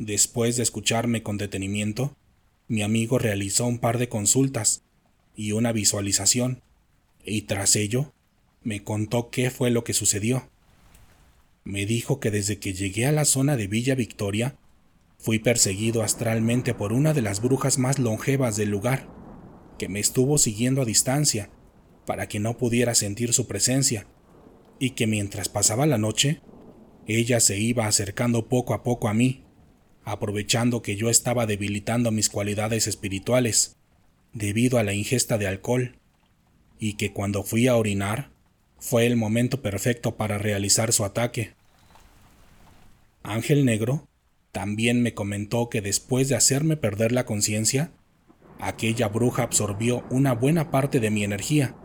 Después 0.00 0.56
de 0.56 0.62
escucharme 0.62 1.22
con 1.22 1.36
detenimiento, 1.36 2.16
mi 2.68 2.80
amigo 2.80 3.18
realizó 3.18 3.66
un 3.66 3.78
par 3.78 3.98
de 3.98 4.08
consultas 4.08 4.82
y 5.36 5.52
una 5.52 5.72
visualización, 5.72 6.62
y 7.22 7.42
tras 7.42 7.76
ello 7.76 8.14
me 8.62 8.82
contó 8.82 9.28
qué 9.28 9.50
fue 9.50 9.70
lo 9.70 9.84
que 9.84 9.92
sucedió. 9.92 10.48
Me 11.64 11.84
dijo 11.84 12.18
que 12.18 12.30
desde 12.30 12.58
que 12.58 12.72
llegué 12.72 13.04
a 13.04 13.12
la 13.12 13.26
zona 13.26 13.58
de 13.58 13.66
Villa 13.66 13.94
Victoria, 13.94 14.56
fui 15.18 15.38
perseguido 15.38 16.02
astralmente 16.02 16.72
por 16.72 16.94
una 16.94 17.12
de 17.12 17.20
las 17.20 17.42
brujas 17.42 17.76
más 17.76 17.98
longevas 17.98 18.56
del 18.56 18.70
lugar, 18.70 19.06
que 19.78 19.90
me 19.90 20.00
estuvo 20.00 20.38
siguiendo 20.38 20.80
a 20.80 20.86
distancia 20.86 21.50
para 22.06 22.26
que 22.26 22.40
no 22.40 22.56
pudiera 22.56 22.94
sentir 22.94 23.34
su 23.34 23.46
presencia, 23.46 24.06
y 24.78 24.92
que 24.92 25.06
mientras 25.06 25.50
pasaba 25.50 25.84
la 25.84 25.98
noche, 25.98 26.40
ella 27.06 27.38
se 27.38 27.58
iba 27.58 27.86
acercando 27.86 28.48
poco 28.48 28.72
a 28.72 28.82
poco 28.82 29.06
a 29.06 29.12
mí, 29.12 29.44
aprovechando 30.10 30.82
que 30.82 30.96
yo 30.96 31.10
estaba 31.10 31.46
debilitando 31.46 32.10
mis 32.10 32.28
cualidades 32.28 32.86
espirituales 32.86 33.76
debido 34.32 34.78
a 34.78 34.84
la 34.84 34.92
ingesta 34.92 35.38
de 35.38 35.46
alcohol, 35.46 35.96
y 36.78 36.94
que 36.94 37.12
cuando 37.12 37.42
fui 37.42 37.68
a 37.68 37.76
orinar 37.76 38.30
fue 38.78 39.06
el 39.06 39.16
momento 39.16 39.60
perfecto 39.60 40.16
para 40.16 40.38
realizar 40.38 40.92
su 40.92 41.04
ataque. 41.04 41.52
Ángel 43.22 43.64
Negro 43.64 44.08
también 44.52 45.02
me 45.02 45.14
comentó 45.14 45.68
que 45.68 45.82
después 45.82 46.28
de 46.28 46.36
hacerme 46.36 46.76
perder 46.76 47.12
la 47.12 47.26
conciencia, 47.26 47.92
aquella 48.58 49.08
bruja 49.08 49.42
absorbió 49.42 50.04
una 50.10 50.32
buena 50.32 50.70
parte 50.70 50.98
de 50.98 51.10
mi 51.10 51.22
energía, 51.22 51.76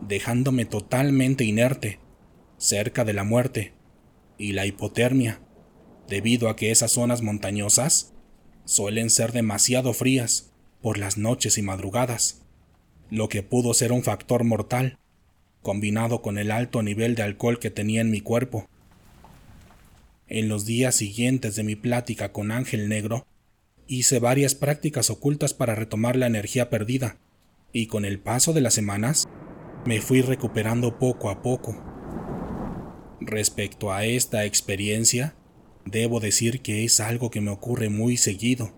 dejándome 0.00 0.64
totalmente 0.64 1.44
inerte, 1.44 1.98
cerca 2.56 3.04
de 3.04 3.12
la 3.12 3.24
muerte 3.24 3.72
y 4.38 4.52
la 4.52 4.64
hipotermia, 4.64 5.40
debido 6.08 6.48
a 6.48 6.56
que 6.56 6.70
esas 6.70 6.92
zonas 6.92 7.22
montañosas 7.22 8.12
suelen 8.64 9.10
ser 9.10 9.32
demasiado 9.32 9.92
frías 9.92 10.50
por 10.82 10.98
las 10.98 11.18
noches 11.18 11.58
y 11.58 11.62
madrugadas, 11.62 12.42
lo 13.10 13.28
que 13.28 13.42
pudo 13.42 13.74
ser 13.74 13.92
un 13.92 14.02
factor 14.02 14.44
mortal, 14.44 14.98
combinado 15.62 16.22
con 16.22 16.38
el 16.38 16.50
alto 16.50 16.82
nivel 16.82 17.14
de 17.14 17.22
alcohol 17.22 17.58
que 17.58 17.70
tenía 17.70 18.00
en 18.00 18.10
mi 18.10 18.20
cuerpo. 18.20 18.68
En 20.28 20.48
los 20.48 20.66
días 20.66 20.94
siguientes 20.94 21.56
de 21.56 21.62
mi 21.62 21.76
plática 21.76 22.32
con 22.32 22.50
Ángel 22.52 22.88
Negro, 22.88 23.26
hice 23.86 24.18
varias 24.18 24.54
prácticas 24.54 25.10
ocultas 25.10 25.54
para 25.54 25.74
retomar 25.74 26.16
la 26.16 26.26
energía 26.26 26.68
perdida, 26.68 27.16
y 27.72 27.86
con 27.86 28.04
el 28.04 28.18
paso 28.18 28.52
de 28.52 28.60
las 28.60 28.74
semanas, 28.74 29.26
me 29.84 30.00
fui 30.00 30.20
recuperando 30.20 30.98
poco 30.98 31.30
a 31.30 31.42
poco. 31.42 31.82
Respecto 33.20 33.92
a 33.92 34.04
esta 34.04 34.44
experiencia, 34.44 35.34
debo 35.90 36.20
decir 36.20 36.60
que 36.60 36.84
es 36.84 37.00
algo 37.00 37.30
que 37.30 37.40
me 37.40 37.50
ocurre 37.50 37.88
muy 37.88 38.16
seguido, 38.16 38.72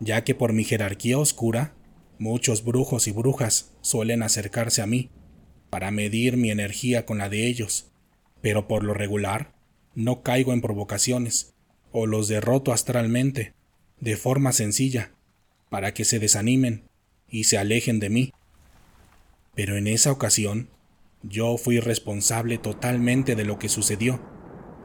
ya 0.00 0.24
que 0.24 0.34
por 0.34 0.52
mi 0.52 0.64
jerarquía 0.64 1.18
oscura, 1.18 1.74
muchos 2.18 2.64
brujos 2.64 3.06
y 3.06 3.12
brujas 3.12 3.72
suelen 3.82 4.22
acercarse 4.22 4.82
a 4.82 4.86
mí 4.86 5.10
para 5.70 5.90
medir 5.90 6.36
mi 6.36 6.50
energía 6.50 7.04
con 7.06 7.18
la 7.18 7.28
de 7.28 7.46
ellos, 7.46 7.90
pero 8.40 8.66
por 8.66 8.82
lo 8.82 8.94
regular 8.94 9.54
no 9.94 10.22
caigo 10.22 10.52
en 10.52 10.60
provocaciones 10.60 11.54
o 11.92 12.06
los 12.06 12.28
derroto 12.28 12.72
astralmente, 12.72 13.52
de 14.00 14.16
forma 14.16 14.52
sencilla, 14.52 15.12
para 15.68 15.92
que 15.92 16.04
se 16.04 16.18
desanimen 16.18 16.84
y 17.28 17.44
se 17.44 17.58
alejen 17.58 18.00
de 18.00 18.10
mí. 18.10 18.32
Pero 19.54 19.76
en 19.76 19.86
esa 19.86 20.10
ocasión, 20.10 20.70
yo 21.22 21.58
fui 21.58 21.78
responsable 21.78 22.58
totalmente 22.58 23.36
de 23.36 23.44
lo 23.44 23.58
que 23.58 23.68
sucedió, 23.68 24.31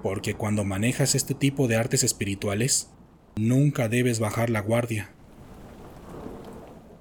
porque 0.01 0.35
cuando 0.35 0.63
manejas 0.63 1.15
este 1.15 1.33
tipo 1.33 1.67
de 1.67 1.75
artes 1.75 2.03
espirituales, 2.03 2.89
nunca 3.35 3.89
debes 3.89 4.19
bajar 4.19 4.49
la 4.49 4.61
guardia. 4.61 5.09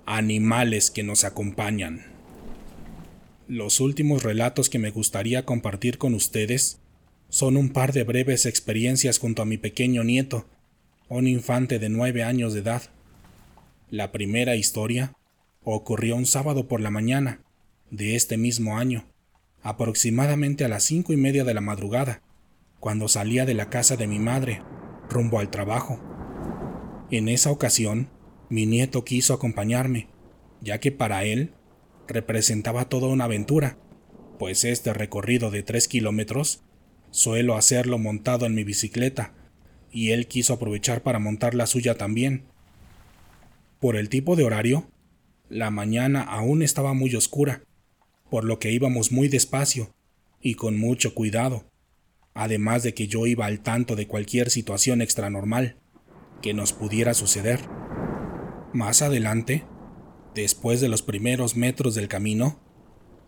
Animales 0.07 0.91
que 0.91 1.03
nos 1.03 1.25
acompañan. 1.25 2.05
Los 3.49 3.81
últimos 3.81 4.23
relatos 4.23 4.69
que 4.71 4.79
me 4.79 4.91
gustaría 4.91 5.45
compartir 5.45 5.99
con 5.99 6.15
ustedes 6.15 6.81
son 7.29 7.57
un 7.57 7.71
par 7.71 7.93
de 7.93 8.05
breves 8.05 8.47
experiencias 8.47 9.19
junto 9.19 9.43
a 9.43 9.47
mi 9.47 9.59
pequeño 9.59 10.05
nieto, 10.05 10.47
un 11.09 11.27
infante 11.27 11.79
de 11.79 11.89
nueve 11.89 12.23
años 12.23 12.55
de 12.55 12.61
edad. 12.61 12.83
La 13.91 14.11
primera 14.11 14.57
historia 14.57 15.15
ocurrió 15.63 16.17
un 16.17 16.27
sábado 16.27 16.67
por 16.67 16.81
la 16.81 16.91
mañana 16.91 17.41
de 17.91 18.17
este 18.17 18.37
mismo 18.37 18.79
año, 18.79 19.05
aproximadamente 19.63 20.65
a 20.65 20.69
las 20.69 20.85
cinco 20.85 21.13
y 21.13 21.17
media 21.17 21.45
de 21.45 21.55
la 21.55 21.61
madrugada, 21.61 22.23
cuando 22.81 23.09
salía 23.09 23.47
de 23.47 23.55
la 23.55 23.71
casa 23.71 23.97
de 23.97 24.07
mi 24.07 24.19
madre, 24.19 24.63
rumbo 25.09 25.39
al 25.39 25.51
trabajo. 25.51 26.01
En 27.11 27.29
esa 27.29 27.51
ocasión, 27.51 28.11
mi 28.49 28.67
nieto 28.67 29.05
quiso 29.05 29.35
acompañarme, 29.35 30.09
ya 30.61 30.79
que 30.81 30.93
para 30.93 31.25
él 31.25 31.55
representaba 32.09 32.89
toda 32.89 33.09
una 33.09 33.25
aventura, 33.25 33.79
pues 34.39 34.65
este 34.65 34.93
recorrido 34.93 35.51
de 35.51 35.63
tres 35.63 35.89
kilómetros 35.89 36.63
Suelo 37.17 37.57
hacerlo 37.57 37.99
montado 37.99 38.45
en 38.45 38.55
mi 38.55 38.63
bicicleta, 38.63 39.33
y 39.91 40.11
él 40.11 40.27
quiso 40.27 40.53
aprovechar 40.53 41.03
para 41.03 41.19
montar 41.19 41.55
la 41.55 41.67
suya 41.67 41.97
también. 41.97 42.45
Por 43.81 43.97
el 43.97 44.11
tipo 44.11 44.37
de 44.37 44.45
horario, 44.45 44.91
la 45.49 45.71
mañana 45.71 46.23
aún 46.23 46.63
estaba 46.63 46.93
muy 46.93 47.15
oscura, 47.15 47.63
por 48.31 48.45
lo 48.45 48.59
que 48.59 48.71
íbamos 48.71 49.13
muy 49.13 49.29
despacio 49.29 49.95
y 50.43 50.57
con 50.57 50.79
mucho 50.79 51.15
cuidado, 51.15 51.65
además 52.37 52.83
de 52.83 52.95
que 52.95 53.09
yo 53.09 53.27
iba 53.27 53.47
al 53.47 53.61
tanto 53.61 53.97
de 53.97 54.07
cualquier 54.07 54.51
situación 54.51 55.01
extranormal 55.01 55.77
que 56.43 56.53
nos 56.53 56.75
pudiera 56.75 57.15
suceder. 57.15 57.61
Más 58.75 59.01
adelante, 59.01 59.65
después 60.35 60.83
de 60.83 60.89
los 60.89 61.03
primeros 61.03 61.57
metros 61.57 61.95
del 61.95 62.09
camino, 62.09 62.61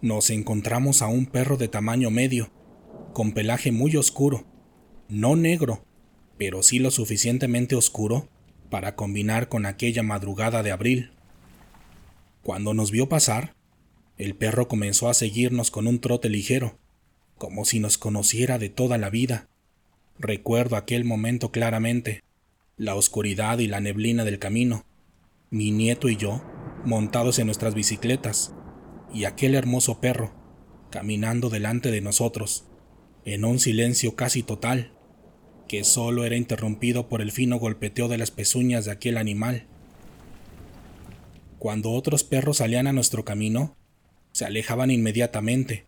nos 0.02 0.28
encontramos 0.28 1.00
a 1.00 1.06
un 1.06 1.24
perro 1.24 1.56
de 1.56 1.68
tamaño 1.68 2.10
medio, 2.10 2.50
con 3.14 3.32
pelaje 3.32 3.72
muy 3.72 3.96
oscuro, 3.96 4.44
no 5.08 5.36
negro, 5.36 5.84
pero 6.36 6.62
sí 6.62 6.78
lo 6.78 6.90
suficientemente 6.90 7.74
oscuro 7.74 8.28
para 8.68 8.94
combinar 8.94 9.48
con 9.48 9.64
aquella 9.64 10.02
madrugada 10.02 10.62
de 10.62 10.70
abril. 10.70 11.12
Cuando 12.42 12.74
nos 12.74 12.90
vio 12.90 13.08
pasar, 13.08 13.56
el 14.18 14.34
perro 14.34 14.68
comenzó 14.68 15.08
a 15.08 15.14
seguirnos 15.14 15.70
con 15.70 15.86
un 15.86 15.98
trote 15.98 16.28
ligero, 16.28 16.78
como 17.38 17.64
si 17.64 17.80
nos 17.80 17.96
conociera 17.98 18.58
de 18.58 18.68
toda 18.68 18.98
la 18.98 19.10
vida. 19.10 19.48
Recuerdo 20.18 20.76
aquel 20.76 21.04
momento 21.04 21.50
claramente, 21.50 22.22
la 22.76 22.94
oscuridad 22.94 23.58
y 23.58 23.68
la 23.68 23.80
neblina 23.80 24.24
del 24.24 24.38
camino, 24.38 24.84
mi 25.50 25.70
nieto 25.70 26.08
y 26.08 26.16
yo 26.16 26.42
montados 26.84 27.38
en 27.38 27.46
nuestras 27.46 27.74
bicicletas, 27.74 28.52
y 29.12 29.24
aquel 29.24 29.54
hermoso 29.54 30.00
perro 30.00 30.34
caminando 30.90 31.50
delante 31.50 31.90
de 31.90 32.00
nosotros, 32.00 32.64
en 33.24 33.44
un 33.44 33.58
silencio 33.58 34.16
casi 34.16 34.42
total, 34.42 34.92
que 35.68 35.84
solo 35.84 36.24
era 36.24 36.36
interrumpido 36.36 37.08
por 37.08 37.20
el 37.20 37.30
fino 37.30 37.58
golpeteo 37.58 38.08
de 38.08 38.18
las 38.18 38.30
pezuñas 38.30 38.86
de 38.86 38.92
aquel 38.92 39.18
animal. 39.18 39.66
Cuando 41.58 41.90
otros 41.92 42.24
perros 42.24 42.58
salían 42.58 42.86
a 42.86 42.92
nuestro 42.92 43.24
camino, 43.24 43.76
se 44.32 44.46
alejaban 44.46 44.90
inmediatamente, 44.90 45.87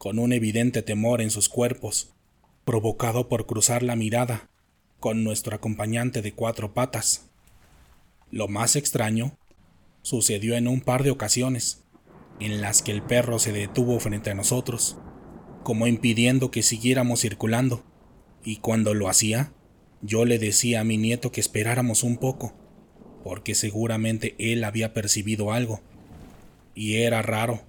con 0.00 0.18
un 0.18 0.32
evidente 0.32 0.80
temor 0.80 1.20
en 1.20 1.30
sus 1.30 1.50
cuerpos, 1.50 2.08
provocado 2.64 3.28
por 3.28 3.44
cruzar 3.44 3.82
la 3.82 3.96
mirada 3.96 4.48
con 4.98 5.24
nuestro 5.24 5.54
acompañante 5.54 6.22
de 6.22 6.32
cuatro 6.32 6.72
patas. 6.72 7.28
Lo 8.30 8.48
más 8.48 8.76
extraño 8.76 9.36
sucedió 10.00 10.56
en 10.56 10.68
un 10.68 10.80
par 10.80 11.02
de 11.02 11.10
ocasiones, 11.10 11.82
en 12.40 12.62
las 12.62 12.80
que 12.80 12.92
el 12.92 13.02
perro 13.02 13.38
se 13.38 13.52
detuvo 13.52 14.00
frente 14.00 14.30
a 14.30 14.34
nosotros, 14.34 14.96
como 15.64 15.86
impidiendo 15.86 16.50
que 16.50 16.62
siguiéramos 16.62 17.20
circulando, 17.20 17.84
y 18.42 18.56
cuando 18.56 18.94
lo 18.94 19.06
hacía, 19.06 19.52
yo 20.00 20.24
le 20.24 20.38
decía 20.38 20.80
a 20.80 20.84
mi 20.84 20.96
nieto 20.96 21.30
que 21.30 21.42
esperáramos 21.42 22.04
un 22.04 22.16
poco, 22.16 22.54
porque 23.22 23.54
seguramente 23.54 24.34
él 24.38 24.64
había 24.64 24.94
percibido 24.94 25.52
algo. 25.52 25.82
Y 26.74 27.02
era 27.02 27.20
raro, 27.20 27.60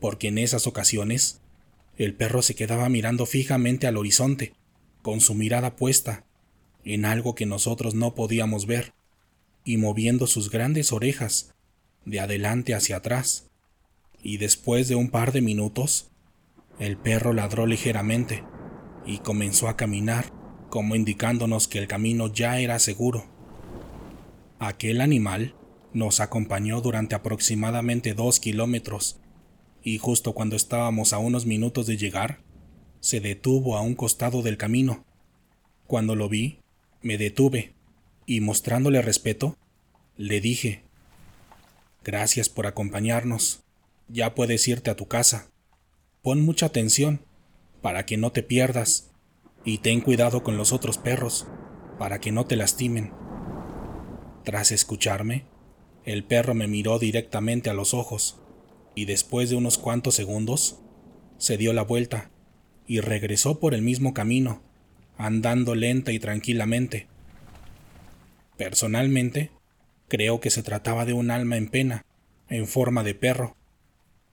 porque 0.00 0.28
en 0.28 0.38
esas 0.38 0.66
ocasiones 0.66 1.42
el 1.96 2.14
perro 2.14 2.42
se 2.42 2.54
quedaba 2.54 2.88
mirando 2.88 3.26
fijamente 3.26 3.86
al 3.86 3.96
horizonte, 3.96 4.54
con 5.02 5.20
su 5.20 5.34
mirada 5.34 5.76
puesta 5.76 6.24
en 6.84 7.04
algo 7.04 7.34
que 7.34 7.46
nosotros 7.46 7.94
no 7.94 8.14
podíamos 8.14 8.66
ver, 8.66 8.92
y 9.64 9.76
moviendo 9.76 10.26
sus 10.26 10.50
grandes 10.50 10.92
orejas 10.92 11.54
de 12.04 12.20
adelante 12.20 12.74
hacia 12.74 12.96
atrás, 12.96 13.50
y 14.22 14.38
después 14.38 14.88
de 14.88 14.94
un 14.94 15.10
par 15.10 15.32
de 15.32 15.40
minutos, 15.40 16.08
el 16.78 16.96
perro 16.96 17.32
ladró 17.32 17.66
ligeramente 17.66 18.44
y 19.04 19.18
comenzó 19.18 19.68
a 19.68 19.76
caminar, 19.76 20.32
como 20.70 20.94
indicándonos 20.94 21.68
que 21.68 21.78
el 21.78 21.88
camino 21.88 22.32
ya 22.32 22.60
era 22.60 22.78
seguro. 22.78 23.26
Aquel 24.58 25.00
animal 25.00 25.54
nos 25.92 26.20
acompañó 26.20 26.80
durante 26.80 27.14
aproximadamente 27.14 28.14
dos 28.14 28.38
kilómetros, 28.40 29.18
y 29.86 29.98
justo 29.98 30.32
cuando 30.32 30.56
estábamos 30.56 31.12
a 31.12 31.18
unos 31.18 31.46
minutos 31.46 31.86
de 31.86 31.96
llegar, 31.96 32.40
se 32.98 33.20
detuvo 33.20 33.76
a 33.76 33.82
un 33.82 33.94
costado 33.94 34.42
del 34.42 34.56
camino. 34.56 35.04
Cuando 35.86 36.16
lo 36.16 36.28
vi, 36.28 36.58
me 37.02 37.18
detuve, 37.18 37.72
y 38.26 38.40
mostrándole 38.40 39.00
respeto, 39.00 39.56
le 40.16 40.40
dije, 40.40 40.82
Gracias 42.02 42.48
por 42.48 42.66
acompañarnos. 42.66 43.62
Ya 44.08 44.34
puedes 44.34 44.66
irte 44.66 44.90
a 44.90 44.96
tu 44.96 45.06
casa. 45.06 45.52
Pon 46.20 46.44
mucha 46.44 46.66
atención 46.66 47.20
para 47.80 48.06
que 48.06 48.16
no 48.16 48.32
te 48.32 48.42
pierdas 48.42 49.12
y 49.64 49.78
ten 49.78 50.00
cuidado 50.00 50.42
con 50.42 50.56
los 50.56 50.72
otros 50.72 50.98
perros 50.98 51.46
para 51.96 52.18
que 52.18 52.32
no 52.32 52.44
te 52.44 52.56
lastimen. 52.56 53.12
Tras 54.42 54.72
escucharme, 54.72 55.44
el 56.04 56.24
perro 56.24 56.54
me 56.54 56.66
miró 56.66 56.98
directamente 56.98 57.70
a 57.70 57.74
los 57.74 57.94
ojos 57.94 58.40
y 58.96 59.04
después 59.04 59.48
de 59.48 59.54
unos 59.54 59.78
cuantos 59.78 60.16
segundos 60.16 60.80
se 61.38 61.56
dio 61.56 61.72
la 61.72 61.82
vuelta 61.82 62.32
y 62.88 62.98
regresó 62.98 63.60
por 63.60 63.74
el 63.74 63.82
mismo 63.82 64.12
camino, 64.12 64.62
andando 65.16 65.76
lenta 65.76 66.10
y 66.10 66.18
tranquilamente. 66.18 67.06
Personalmente, 68.56 69.52
Creo 70.08 70.40
que 70.40 70.50
se 70.50 70.62
trataba 70.62 71.04
de 71.04 71.12
un 71.12 71.30
alma 71.30 71.56
en 71.56 71.68
pena, 71.68 72.04
en 72.48 72.68
forma 72.68 73.02
de 73.02 73.14
perro, 73.14 73.56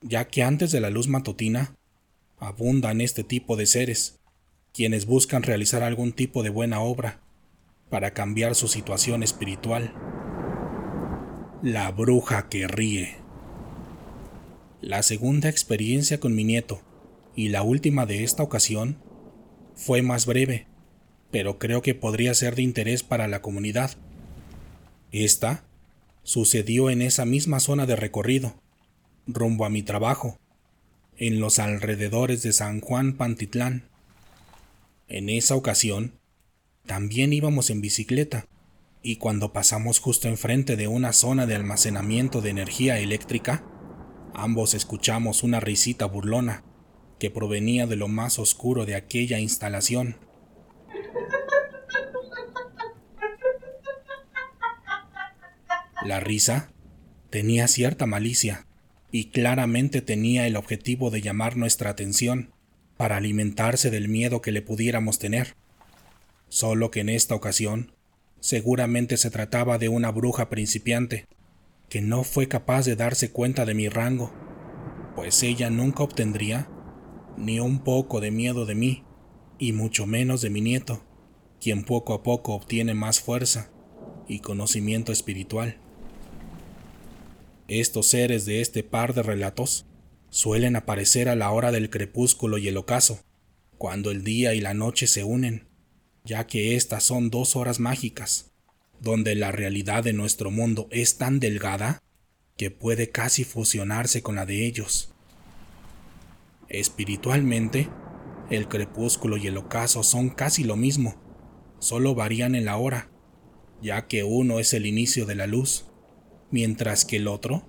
ya 0.02 0.28
que 0.28 0.44
antes 0.44 0.72
de 0.72 0.80
la 0.80 0.92
luz 0.92 1.08
matutina 1.08 1.76
abundan 2.38 3.02
este 3.02 3.24
tipo 3.24 3.56
de 3.56 3.66
seres, 3.66 4.20
quienes 4.72 5.08
buscan 5.08 5.42
realizar 5.42 5.82
algún 5.82 6.12
tipo 6.12 6.44
de 6.44 6.50
buena 6.50 6.80
obra 6.80 7.22
para 7.90 8.12
cambiar 8.12 8.54
su 8.54 8.68
situación 8.68 9.24
espiritual. 9.24 9.96
La 11.64 11.92
bruja 11.92 12.50
que 12.50 12.68
ríe. 12.68 13.23
La 14.84 15.02
segunda 15.02 15.48
experiencia 15.48 16.20
con 16.20 16.36
mi 16.36 16.44
nieto, 16.44 16.82
y 17.38 17.48
la 17.48 17.64
última 17.64 18.06
de 18.06 18.26
esta 18.26 18.44
ocasión, 18.44 18.98
fue 19.76 20.02
más 20.02 20.26
breve, 20.26 20.68
pero 21.32 21.58
creo 21.58 21.82
que 21.82 21.96
podría 21.96 22.34
ser 22.34 22.56
de 22.56 22.64
interés 22.64 23.02
para 23.02 23.30
la 23.30 23.42
comunidad 23.42 23.92
esta 25.14 25.64
sucedió 26.24 26.90
en 26.90 27.02
esa 27.02 27.24
misma 27.24 27.62
zona 27.62 27.86
de 27.86 27.96
recorrido, 27.96 28.62
rumbo 29.26 29.64
a 29.64 29.70
mi 29.70 29.84
trabajo, 29.84 30.38
en 31.16 31.40
los 31.40 31.60
alrededores 31.60 32.44
de 32.44 32.52
San 32.52 32.82
Juan 32.82 33.14
Pantitlán. 33.14 33.88
En 35.08 35.30
esa 35.30 35.56
ocasión, 35.56 36.20
también 36.86 37.32
íbamos 37.32 37.70
en 37.70 37.80
bicicleta, 37.80 38.48
y 39.02 39.16
cuando 39.16 39.54
pasamos 39.54 40.00
justo 40.00 40.28
enfrente 40.28 40.76
de 40.76 40.90
una 40.90 41.14
zona 41.14 41.46
de 41.46 41.56
almacenamiento 41.56 42.42
de 42.42 42.50
energía 42.50 43.00
eléctrica, 43.00 43.64
ambos 44.34 44.74
escuchamos 44.74 45.44
una 45.44 45.60
risita 45.60 46.06
burlona 46.06 46.64
que 47.20 47.30
provenía 47.30 47.88
de 47.88 47.96
lo 47.96 48.08
más 48.08 48.40
oscuro 48.40 48.86
de 48.86 48.96
aquella 48.96 49.40
instalación. 49.40 50.18
La 56.06 56.20
risa 56.20 56.72
tenía 57.30 57.68
cierta 57.68 58.06
malicia 58.06 58.68
y 59.12 59.26
claramente 59.30 60.02
tenía 60.02 60.48
el 60.48 60.58
objetivo 60.58 61.12
de 61.12 61.22
llamar 61.22 61.56
nuestra 61.56 61.92
atención 61.92 62.52
para 62.98 63.18
alimentarse 63.18 63.90
del 63.90 64.10
miedo 64.10 64.42
que 64.42 64.52
le 64.52 64.62
pudiéramos 64.62 65.20
tener. 65.20 65.56
Solo 66.50 66.92
que 66.92 67.00
en 67.00 67.10
esta 67.10 67.36
ocasión 67.36 67.94
seguramente 68.40 69.16
se 69.18 69.32
trataba 69.32 69.78
de 69.78 69.88
una 69.88 70.12
bruja 70.12 70.50
principiante 70.50 71.26
que 71.94 72.02
no 72.02 72.24
fue 72.24 72.48
capaz 72.48 72.88
de 72.88 72.96
darse 72.96 73.30
cuenta 73.30 73.66
de 73.66 73.76
mi 73.76 73.88
rango, 73.88 74.34
pues 75.16 75.44
ella 75.44 75.70
nunca 75.70 76.02
obtendría 76.02 76.68
ni 77.38 77.60
un 77.60 77.84
poco 77.84 78.20
de 78.20 78.32
miedo 78.32 78.66
de 78.66 78.74
mí, 78.74 79.04
y 79.60 79.74
mucho 79.74 80.08
menos 80.08 80.42
de 80.42 80.50
mi 80.50 80.60
nieto, 80.60 81.04
quien 81.62 81.84
poco 81.84 82.16
a 82.16 82.24
poco 82.24 82.56
obtiene 82.56 82.96
más 82.96 83.20
fuerza 83.20 83.70
y 84.28 84.40
conocimiento 84.40 85.12
espiritual. 85.12 85.78
Estos 87.68 88.08
seres 88.08 88.46
de 88.46 88.62
este 88.62 88.82
par 88.82 89.14
de 89.14 89.22
relatos 89.22 89.86
suelen 90.32 90.76
aparecer 90.76 91.30
a 91.30 91.36
la 91.36 91.52
hora 91.52 91.72
del 91.72 91.92
crepúsculo 91.92 92.58
y 92.58 92.70
el 92.70 92.78
ocaso, 92.78 93.20
cuando 93.78 94.10
el 94.10 94.24
día 94.24 94.56
y 94.56 94.62
la 94.62 94.74
noche 94.74 95.06
se 95.06 95.24
unen, 95.24 95.68
ya 96.26 96.48
que 96.48 96.76
estas 96.76 97.04
son 97.04 97.30
dos 97.30 97.56
horas 97.56 97.80
mágicas, 97.80 98.52
donde 99.04 99.36
la 99.36 99.52
realidad 99.52 100.02
de 100.02 100.14
nuestro 100.14 100.50
mundo 100.50 100.88
es 100.90 101.18
tan 101.18 101.42
delgada 101.42 102.02
que 102.56 102.72
puede 102.72 103.10
casi 103.10 103.44
fusionarse 103.44 104.22
con 104.22 104.36
la 104.36 104.46
de 104.46 104.66
ellos. 104.66 105.14
Espiritualmente, 106.70 107.90
el 108.50 108.70
crepúsculo 108.70 109.36
y 109.36 109.48
el 109.48 109.58
ocaso 109.58 110.04
son 110.04 110.30
casi 110.30 110.64
lo 110.64 110.78
mismo, 110.78 111.22
solo 111.80 112.16
varían 112.16 112.56
en 112.56 112.64
la 112.64 112.78
hora, 112.78 113.10
ya 113.82 114.08
que 114.08 114.24
uno 114.24 114.60
es 114.60 114.74
el 114.74 114.86
inicio 114.86 115.26
de 115.26 115.36
la 115.36 115.48
luz 115.48 115.86
mientras 116.50 117.04
que 117.04 117.18
el 117.18 117.28
otro 117.28 117.66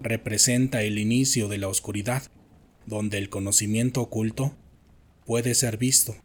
representa 0.00 0.82
el 0.82 0.98
inicio 0.98 1.48
de 1.48 1.56
la 1.56 1.68
oscuridad, 1.68 2.24
donde 2.84 3.16
el 3.16 3.30
conocimiento 3.30 4.02
oculto 4.02 4.54
puede 5.24 5.54
ser 5.54 5.78
visto, 5.78 6.16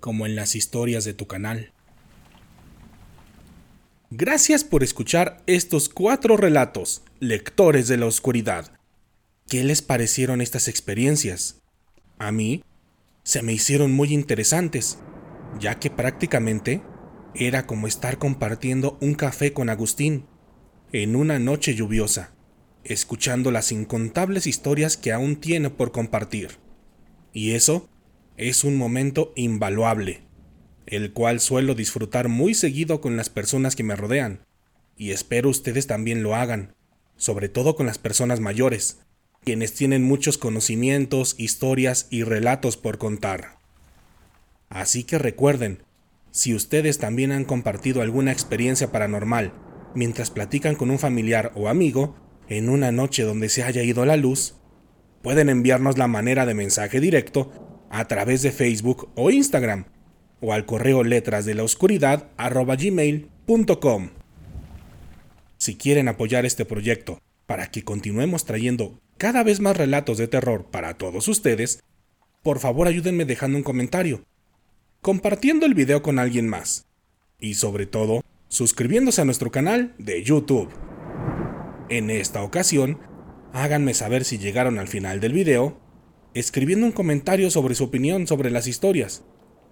como 0.00 0.26
en 0.26 0.34
las 0.34 0.56
historias 0.56 1.04
de 1.04 1.14
tu 1.14 1.26
canal. 1.26 1.73
Gracias 4.16 4.62
por 4.62 4.84
escuchar 4.84 5.42
estos 5.48 5.88
cuatro 5.88 6.36
relatos, 6.36 7.02
lectores 7.18 7.88
de 7.88 7.96
la 7.96 8.06
oscuridad. 8.06 8.78
¿Qué 9.48 9.64
les 9.64 9.82
parecieron 9.82 10.40
estas 10.40 10.68
experiencias? 10.68 11.60
A 12.20 12.30
mí 12.30 12.62
se 13.24 13.42
me 13.42 13.52
hicieron 13.52 13.90
muy 13.90 14.14
interesantes, 14.14 14.98
ya 15.58 15.80
que 15.80 15.90
prácticamente 15.90 16.80
era 17.34 17.66
como 17.66 17.88
estar 17.88 18.18
compartiendo 18.18 18.98
un 19.00 19.14
café 19.14 19.52
con 19.52 19.68
Agustín, 19.68 20.26
en 20.92 21.16
una 21.16 21.40
noche 21.40 21.74
lluviosa, 21.74 22.36
escuchando 22.84 23.50
las 23.50 23.72
incontables 23.72 24.46
historias 24.46 24.96
que 24.96 25.10
aún 25.10 25.34
tiene 25.34 25.70
por 25.70 25.90
compartir. 25.90 26.50
Y 27.32 27.54
eso 27.54 27.88
es 28.36 28.62
un 28.62 28.76
momento 28.76 29.32
invaluable, 29.34 30.22
el 30.86 31.12
cual 31.12 31.40
suelo 31.40 31.74
disfrutar 31.74 32.28
muy 32.28 32.54
seguido 32.54 33.00
con 33.00 33.16
las 33.16 33.30
personas 33.30 33.76
que 33.76 33.82
me 33.82 33.96
rodean, 33.96 34.40
y 34.96 35.10
espero 35.10 35.48
ustedes 35.48 35.86
también 35.86 36.22
lo 36.22 36.34
hagan, 36.34 36.74
sobre 37.16 37.48
todo 37.48 37.76
con 37.76 37.86
las 37.86 37.98
personas 37.98 38.40
mayores, 38.40 39.00
quienes 39.42 39.74
tienen 39.74 40.02
muchos 40.02 40.38
conocimientos, 40.38 41.34
historias 41.38 42.06
y 42.10 42.22
relatos 42.22 42.76
por 42.76 42.98
contar. 42.98 43.58
Así 44.68 45.04
que 45.04 45.18
recuerden, 45.18 45.82
si 46.30 46.54
ustedes 46.54 46.98
también 46.98 47.30
han 47.30 47.44
compartido 47.44 48.02
alguna 48.02 48.32
experiencia 48.32 48.90
paranormal 48.90 49.52
mientras 49.94 50.30
platican 50.30 50.74
con 50.74 50.90
un 50.90 50.98
familiar 50.98 51.52
o 51.54 51.68
amigo 51.68 52.16
en 52.48 52.68
una 52.68 52.90
noche 52.90 53.22
donde 53.22 53.48
se 53.48 53.62
haya 53.62 53.82
ido 53.82 54.04
la 54.04 54.16
luz, 54.16 54.54
pueden 55.22 55.48
enviarnos 55.48 55.96
la 55.96 56.08
manera 56.08 56.44
de 56.44 56.54
mensaje 56.54 57.00
directo 57.00 57.86
a 57.90 58.06
través 58.08 58.42
de 58.42 58.50
Facebook 58.50 59.10
o 59.14 59.30
Instagram 59.30 59.86
o 60.44 60.52
al 60.52 60.66
correo 60.66 61.04
letras 61.04 61.46
de 61.46 61.54
la 61.54 61.62
oscuridad. 61.62 62.28
Si 65.56 65.76
quieren 65.76 66.08
apoyar 66.08 66.44
este 66.44 66.66
proyecto 66.66 67.18
para 67.46 67.70
que 67.70 67.82
continuemos 67.82 68.44
trayendo 68.44 69.00
cada 69.16 69.42
vez 69.42 69.60
más 69.60 69.74
relatos 69.74 70.18
de 70.18 70.28
terror 70.28 70.66
para 70.70 70.98
todos 70.98 71.28
ustedes, 71.28 71.82
por 72.42 72.58
favor 72.58 72.88
ayúdenme 72.88 73.24
dejando 73.24 73.56
un 73.56 73.64
comentario, 73.64 74.22
compartiendo 75.00 75.64
el 75.64 75.72
video 75.72 76.02
con 76.02 76.18
alguien 76.18 76.46
más 76.46 76.84
y 77.40 77.54
sobre 77.54 77.86
todo 77.86 78.20
suscribiéndose 78.48 79.22
a 79.22 79.24
nuestro 79.24 79.50
canal 79.50 79.94
de 79.98 80.22
YouTube. 80.22 80.68
En 81.88 82.10
esta 82.10 82.42
ocasión, 82.42 82.98
háganme 83.54 83.94
saber 83.94 84.24
si 84.24 84.36
llegaron 84.36 84.78
al 84.78 84.88
final 84.88 85.20
del 85.20 85.32
video, 85.32 85.80
escribiendo 86.34 86.84
un 86.84 86.92
comentario 86.92 87.50
sobre 87.50 87.74
su 87.74 87.84
opinión 87.84 88.26
sobre 88.26 88.50
las 88.50 88.66
historias, 88.66 89.24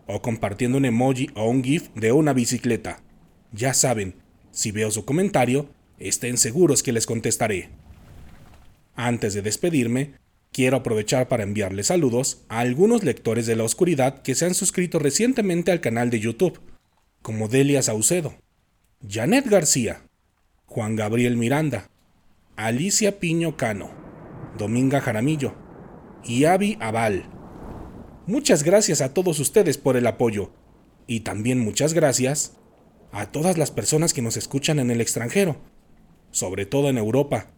o 0.07 0.23
compartiendo 0.23 0.79
un 0.79 0.85
emoji 0.85 1.29
o 1.35 1.49
un 1.49 1.62
GIF 1.62 1.88
de 1.95 2.12
una 2.12 2.33
bicicleta. 2.33 3.03
Ya 3.53 3.75
saben, 3.75 4.15
si 4.51 4.71
veo 4.71 4.91
su 4.91 5.05
comentario, 5.05 5.69
estén 5.99 6.37
seguros 6.37 6.83
que 6.83 6.93
les 6.93 7.07
contestaré. 7.07 7.71
Antes 8.95 9.35
de 9.35 9.43
despedirme, 9.43 10.15
quiero 10.53 10.77
aprovechar 10.77 11.29
para 11.29 11.43
enviarles 11.43 11.87
saludos 11.87 12.45
a 12.49 12.61
algunos 12.61 13.05
lectores 13.05 13.47
de 13.47 13.57
la 13.57 13.65
oscuridad 13.65 14.23
que 14.23 14.35
se 14.35 14.45
han 14.45 14.55
suscrito 14.55 14.99
recientemente 14.99 15.73
al 15.73 15.81
canal 15.81 16.11
de 16.11 16.21
YouTube, 16.21 16.61
como 17.23 17.49
Delia 17.49 17.83
Saucedo, 17.83 18.35
Janet 19.09 19.47
García, 19.47 20.03
Juan 20.67 20.97
Gabriel 20.97 21.37
Miranda, 21.37 21.91
Alicia 22.57 23.19
Piño 23.19 23.57
Cano, 23.57 23.91
Dominga 24.59 25.01
Jaramillo 25.01 25.55
y 26.25 26.45
Avi 26.45 26.77
Aval. 26.81 27.32
Muchas 28.27 28.63
gracias 28.63 29.01
a 29.01 29.13
todos 29.13 29.41
ustedes 29.41 29.79
por 29.79 29.97
el 29.97 30.07
apoyo 30.07 30.53
y 31.09 31.21
también 31.21 31.59
muchas 31.59 31.93
gracias 31.93 32.53
a 33.11 33.33
todas 33.33 33.59
las 33.59 33.73
personas 33.73 34.15
que 34.15 34.23
nos 34.23 34.37
escuchan 34.37 34.79
en 34.79 34.93
el 34.93 35.01
extranjero, 35.01 35.57
sobre 36.31 36.65
todo 36.65 36.89
en 36.89 36.99
Europa, 36.99 37.51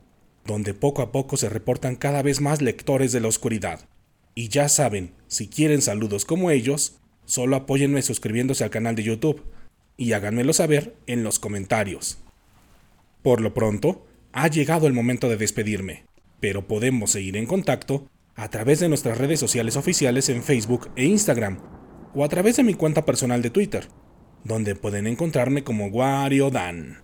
donde 0.47 0.73
poco 0.73 1.03
a 1.03 1.13
poco 1.13 1.37
se 1.37 1.51
reportan 1.51 1.97
cada 1.97 2.23
vez 2.23 2.41
más 2.41 2.63
lectores 2.63 3.13
de 3.13 3.21
la 3.21 3.29
oscuridad. 3.29 3.89
Y 4.35 4.49
ya 4.49 4.71
saben, 4.71 5.13
si 5.27 5.49
quieren 5.49 5.83
saludos 5.83 6.25
como 6.25 6.51
ellos, 6.51 6.97
solo 7.27 7.57
apóyenme 7.57 8.01
suscribiéndose 8.01 8.65
al 8.65 8.71
canal 8.71 8.97
de 8.97 9.03
YouTube 9.03 9.45
y 9.99 10.13
háganmelo 10.13 10.55
saber 10.55 10.97
en 11.07 11.25
los 11.25 11.39
comentarios. 11.39 12.19
Por 13.23 13.43
lo 13.43 13.53
pronto, 13.53 14.07
ha 14.33 14.49
llegado 14.49 14.87
el 14.87 14.95
momento 14.95 15.29
de 15.29 15.37
despedirme, 15.37 16.07
pero 16.41 16.67
podemos 16.67 17.11
seguir 17.11 17.37
en 17.37 17.47
contacto 17.47 18.09
a 18.37 18.49
través 18.49 18.81
de 18.81 18.89
nuestras 18.89 19.19
redes 19.19 19.41
sociales 19.41 19.77
oficiales 19.77 20.29
en 20.29 20.43
Facebook 20.43 20.91
e 20.97 21.05
Instagram, 21.05 21.59
o 22.15 22.25
a 22.25 22.29
través 22.29 22.57
de 22.57 22.63
mi 22.63 22.75
cuenta 22.75 23.05
personal 23.05 23.43
de 23.43 23.51
Twitter, 23.51 23.89
donde 24.45 24.75
pueden 24.75 25.07
encontrarme 25.07 25.65
como 25.65 25.87
Wario 25.87 26.51
Dan. 26.51 26.99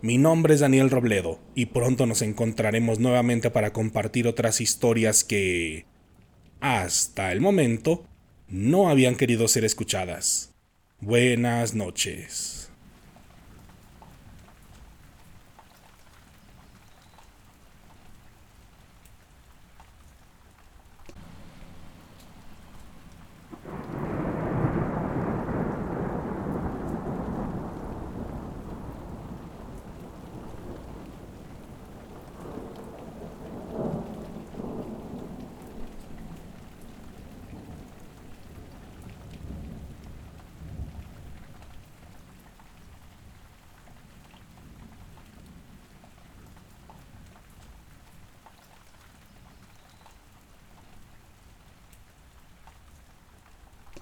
Mi 0.00 0.16
nombre 0.16 0.54
es 0.54 0.60
Daniel 0.60 0.90
Robledo 0.90 1.40
y 1.54 1.66
pronto 1.66 2.06
nos 2.06 2.22
encontraremos 2.22 3.00
nuevamente 3.00 3.50
para 3.50 3.72
compartir 3.72 4.28
otras 4.28 4.60
historias 4.60 5.24
que, 5.24 5.86
hasta 6.60 7.32
el 7.32 7.40
momento, 7.40 8.06
no 8.48 8.88
habían 8.88 9.16
querido 9.16 9.48
ser 9.48 9.64
escuchadas. 9.64 10.54
Buenas 11.00 11.74
noches. 11.74 12.67